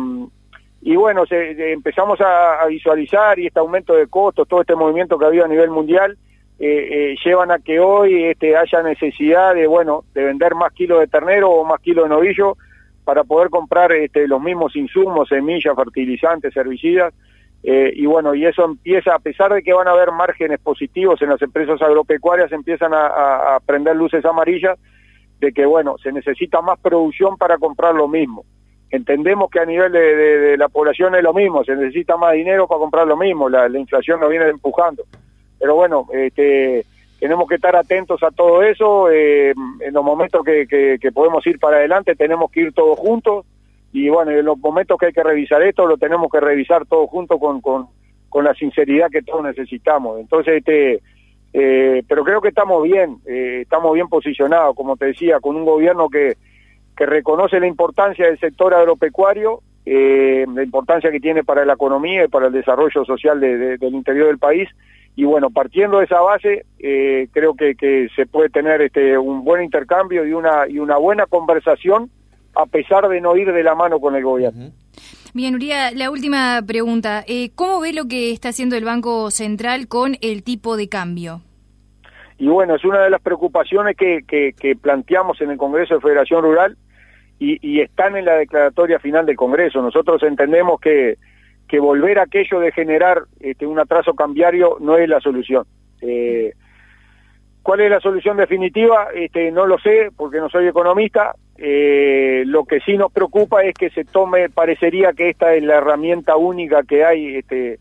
y 0.84 0.96
bueno, 0.96 1.26
se, 1.26 1.72
empezamos 1.72 2.20
a, 2.20 2.66
visualizar 2.66 3.38
y 3.38 3.46
este 3.46 3.60
aumento 3.60 3.94
de 3.94 4.08
costos, 4.08 4.48
todo 4.48 4.62
este 4.62 4.74
movimiento 4.74 5.16
que 5.16 5.24
ha 5.24 5.28
habido 5.28 5.44
a 5.44 5.48
nivel 5.48 5.70
mundial, 5.70 6.18
eh, 6.58 6.88
eh, 6.90 7.16
llevan 7.24 7.52
a 7.52 7.60
que 7.60 7.78
hoy 7.78 8.24
este, 8.24 8.56
haya 8.56 8.82
necesidad 8.82 9.54
de, 9.54 9.66
bueno, 9.66 10.04
de 10.12 10.24
vender 10.24 10.54
más 10.54 10.72
kilos 10.72 11.00
de 11.00 11.06
ternero 11.06 11.50
o 11.50 11.64
más 11.64 11.80
kilos 11.80 12.04
de 12.04 12.10
novillo 12.10 12.56
para 13.04 13.22
poder 13.22 13.48
comprar 13.48 13.92
este, 13.92 14.26
los 14.26 14.40
mismos 14.40 14.74
insumos, 14.74 15.28
semillas, 15.28 15.74
fertilizantes, 15.74 16.56
herbicidas, 16.56 17.14
eh, 17.62 17.92
y 17.94 18.06
bueno, 18.06 18.34
y 18.34 18.44
eso 18.44 18.64
empieza, 18.64 19.14
a 19.14 19.20
pesar 19.20 19.52
de 19.52 19.62
que 19.62 19.72
van 19.72 19.86
a 19.86 19.92
haber 19.92 20.10
márgenes 20.10 20.58
positivos 20.58 21.22
en 21.22 21.28
las 21.28 21.40
empresas 21.42 21.80
agropecuarias, 21.80 22.50
empiezan 22.50 22.92
a, 22.92 23.58
prender 23.64 23.94
luces 23.94 24.24
amarillas 24.24 24.78
de 25.38 25.52
que, 25.52 25.64
bueno, 25.64 25.96
se 26.02 26.10
necesita 26.12 26.60
más 26.60 26.78
producción 26.80 27.36
para 27.36 27.58
comprar 27.58 27.94
lo 27.94 28.08
mismo. 28.08 28.44
entendemos 28.90 29.48
que 29.50 29.60
a 29.60 29.64
nivel 29.64 29.92
de, 29.92 30.56
la 30.58 30.68
población 30.68 31.14
es 31.14 31.22
lo 31.22 31.32
mismo, 31.32 31.64
se 31.64 31.76
necesita 31.76 32.16
más 32.16 32.32
dinero 32.34 32.66
para 32.66 32.80
comprar 32.80 33.06
lo 33.06 33.16
mismo, 33.16 33.48
la, 33.48 33.68
inflación 33.78 34.20
nos 34.20 34.30
viene 34.30 34.48
empujando. 34.48 35.04
Pero 35.58 35.76
bueno, 35.76 36.08
este, 36.12 36.84
tenemos 37.20 37.48
que 37.48 37.54
estar 37.54 37.76
atentos 37.76 38.20
a 38.24 38.32
todo 38.32 38.62
eso, 38.62 39.08
eh, 39.08 39.54
en 39.80 39.94
los 39.94 40.04
momentos 40.04 40.44
que, 40.44 40.66
que, 40.66 41.12
podemos 41.12 41.46
ir 41.46 41.60
para 41.60 41.76
adelante 41.76 42.16
tenemos 42.16 42.50
que 42.50 42.62
ir 42.62 42.72
todos 42.72 42.98
juntos 42.98 43.46
y 43.92 44.08
bueno, 44.08 44.30
en 44.30 44.44
los 44.44 44.58
momentos 44.58 44.96
que 44.98 45.06
hay 45.06 45.12
que 45.12 45.22
revisar 45.22 45.62
esto 45.62 45.86
lo 45.86 45.98
tenemos 45.98 46.30
que 46.30 46.40
revisar 46.40 46.86
todos 46.86 47.10
juntos 47.10 47.38
con, 47.38 47.60
con, 47.60 47.88
con 48.28 48.44
la 48.44 48.54
sinceridad 48.54 49.10
que 49.10 49.22
todos 49.22 49.44
necesitamos. 49.44 50.18
Entonces, 50.18 50.56
este, 50.56 51.02
eh, 51.52 52.02
pero 52.08 52.24
creo 52.24 52.40
que 52.40 52.48
estamos 52.48 52.82
bien, 52.82 53.18
eh, 53.26 53.60
estamos 53.62 53.92
bien 53.92 54.08
posicionados, 54.08 54.74
como 54.74 54.96
te 54.96 55.06
decía, 55.06 55.40
con 55.40 55.56
un 55.56 55.66
gobierno 55.66 56.08
que, 56.08 56.36
que 56.96 57.04
reconoce 57.04 57.60
la 57.60 57.66
importancia 57.66 58.26
del 58.26 58.38
sector 58.38 58.72
agropecuario, 58.72 59.60
eh, 59.84 60.46
la 60.54 60.62
importancia 60.62 61.10
que 61.10 61.20
tiene 61.20 61.44
para 61.44 61.66
la 61.66 61.74
economía 61.74 62.24
y 62.24 62.28
para 62.28 62.46
el 62.46 62.52
desarrollo 62.52 63.04
social 63.04 63.40
del 63.40 63.94
interior 63.94 64.28
del 64.28 64.38
país. 64.38 64.68
Y 65.14 65.24
bueno, 65.24 65.50
partiendo 65.50 65.98
de 65.98 66.06
esa 66.06 66.22
base, 66.22 66.64
eh, 66.78 67.28
creo 67.32 67.54
que, 67.54 67.74
que, 67.74 68.08
se 68.16 68.24
puede 68.24 68.48
tener 68.48 68.80
este, 68.80 69.18
un 69.18 69.44
buen 69.44 69.62
intercambio 69.62 70.24
y 70.24 70.32
una, 70.32 70.66
y 70.66 70.78
una 70.78 70.96
buena 70.96 71.26
conversación 71.26 72.10
a 72.54 72.66
pesar 72.66 73.08
de 73.08 73.20
no 73.20 73.36
ir 73.36 73.52
de 73.52 73.62
la 73.62 73.74
mano 73.74 74.00
con 74.00 74.14
el 74.14 74.24
gobierno. 74.24 74.70
Bien, 75.34 75.54
Uría, 75.54 75.90
la 75.92 76.10
última 76.10 76.60
pregunta. 76.66 77.24
Eh, 77.26 77.50
¿Cómo 77.54 77.80
ve 77.80 77.94
lo 77.94 78.06
que 78.06 78.32
está 78.32 78.50
haciendo 78.50 78.76
el 78.76 78.84
Banco 78.84 79.30
Central 79.30 79.88
con 79.88 80.16
el 80.20 80.42
tipo 80.42 80.76
de 80.76 80.88
cambio? 80.88 81.40
Y 82.38 82.48
bueno, 82.48 82.74
es 82.74 82.84
una 82.84 83.00
de 83.00 83.08
las 83.08 83.22
preocupaciones 83.22 83.96
que, 83.96 84.20
que, 84.26 84.76
planteamos 84.76 85.40
en 85.40 85.52
el 85.52 85.58
Congreso 85.58 85.94
de 85.94 86.00
Federación 86.00 86.42
Rural 86.42 86.76
y, 87.38 87.80
están 87.80 88.16
en 88.16 88.24
la 88.24 88.34
declaratoria 88.34 88.98
final 88.98 89.26
del 89.26 89.36
Congreso. 89.36 89.80
Nosotros 89.80 90.22
entendemos 90.22 90.80
que, 90.80 91.18
que 91.68 91.80
volver 91.80 92.18
a 92.18 92.24
aquello 92.24 92.60
de 92.60 92.72
generar 92.72 93.22
este, 93.40 93.66
un 93.66 93.78
atraso 93.78 94.14
cambiario 94.14 94.76
no 94.80 94.96
es 94.96 95.08
la 95.08 95.20
solución. 95.20 95.64
Eh, 96.00 96.52
¿Cuál 97.62 97.80
es 97.80 97.90
la 97.90 98.00
solución 98.00 98.36
definitiva? 98.36 99.08
Este, 99.14 99.50
no 99.50 99.66
lo 99.66 99.78
sé 99.78 100.10
porque 100.16 100.38
no 100.38 100.48
soy 100.50 100.66
economista. 100.66 101.34
Eh, 101.64 102.42
lo 102.46 102.64
que 102.64 102.80
sí 102.80 102.96
nos 102.96 103.12
preocupa 103.12 103.62
es 103.62 103.72
que 103.74 103.88
se 103.90 104.04
tome, 104.04 104.50
parecería 104.50 105.12
que 105.12 105.30
esta 105.30 105.54
es 105.54 105.62
la 105.62 105.76
herramienta 105.76 106.34
única 106.34 106.82
que 106.82 107.04
hay 107.04 107.36
este, 107.36 107.78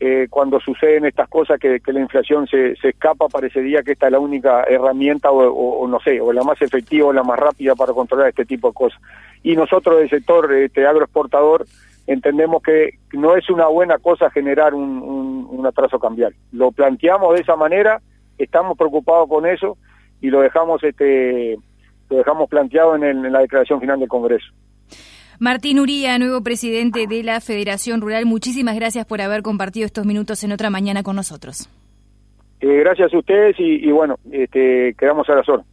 eh, 0.00 0.26
cuando 0.28 0.58
suceden 0.58 1.04
estas 1.04 1.28
cosas, 1.28 1.60
que, 1.60 1.80
la 1.86 2.00
inflación 2.00 2.48
se, 2.48 2.72
escapa, 2.82 3.28
parecería 3.28 3.84
que 3.84 3.92
esta 3.92 4.06
es 4.06 4.12
la 4.12 4.18
única 4.18 4.64
herramienta 4.64 5.30
o, 5.30 5.86
no 5.86 6.00
sé, 6.00 6.20
o 6.20 6.32
la 6.32 6.42
más 6.42 6.60
efectiva 6.60 7.06
o 7.06 7.12
la 7.12 7.22
más 7.22 7.38
rápida 7.38 7.76
para 7.76 7.92
controlar 7.92 8.30
este 8.30 8.44
tipo 8.44 8.66
de 8.70 8.74
cosas. 8.74 9.00
Y 9.44 9.54
nosotros 9.54 10.00
del 10.00 10.10
sector 10.10 10.52
este, 10.52 10.84
agroexportador 10.84 11.64
entendemos 12.08 12.60
que 12.60 12.98
no 13.12 13.36
es 13.36 13.48
una 13.50 13.68
buena 13.68 13.98
cosa 13.98 14.30
generar 14.30 14.74
un, 14.74 15.00
un, 15.00 15.46
un 15.48 15.64
atraso 15.64 16.00
cambiario. 16.00 16.36
Lo 16.50 16.72
planteamos 16.72 17.36
de 17.36 17.42
esa 17.42 17.54
manera 17.54 18.02
estamos 18.36 18.76
preocupados 18.76 19.28
con 19.28 19.46
eso 19.46 19.76
y 20.20 20.30
lo 20.30 20.40
dejamos 20.40 20.82
este 20.82 21.56
lo 22.12 22.18
dejamos 22.18 22.48
planteado 22.48 22.94
en, 22.96 23.32
la 23.32 23.40
declaración 23.40 23.80
final 23.80 23.98
del 23.98 24.08
Congreso. 24.08 24.46
Martín 25.38 25.80
Uría, 25.80 26.18
nuevo 26.18 26.42
presidente 26.42 27.06
de 27.06 27.22
la 27.24 27.40
Federación 27.40 28.00
Rural, 28.00 28.26
muchísimas 28.26 28.76
gracias 28.76 29.06
por 29.06 29.20
haber 29.20 29.42
compartido 29.42 29.86
estos 29.86 30.06
minutos 30.06 30.44
en 30.44 30.52
otra 30.52 30.70
mañana 30.70 31.02
con 31.02 31.16
nosotros. 31.16 31.68
Eh, 32.60 32.78
gracias 32.78 33.12
a 33.12 33.18
ustedes 33.18 33.58
y, 33.58 33.88
y 33.88 33.90
bueno, 33.90 34.16
este, 34.30 34.94
quedamos 34.96 35.28
a 35.28 35.34
la 35.34 35.42
zona. 35.42 35.64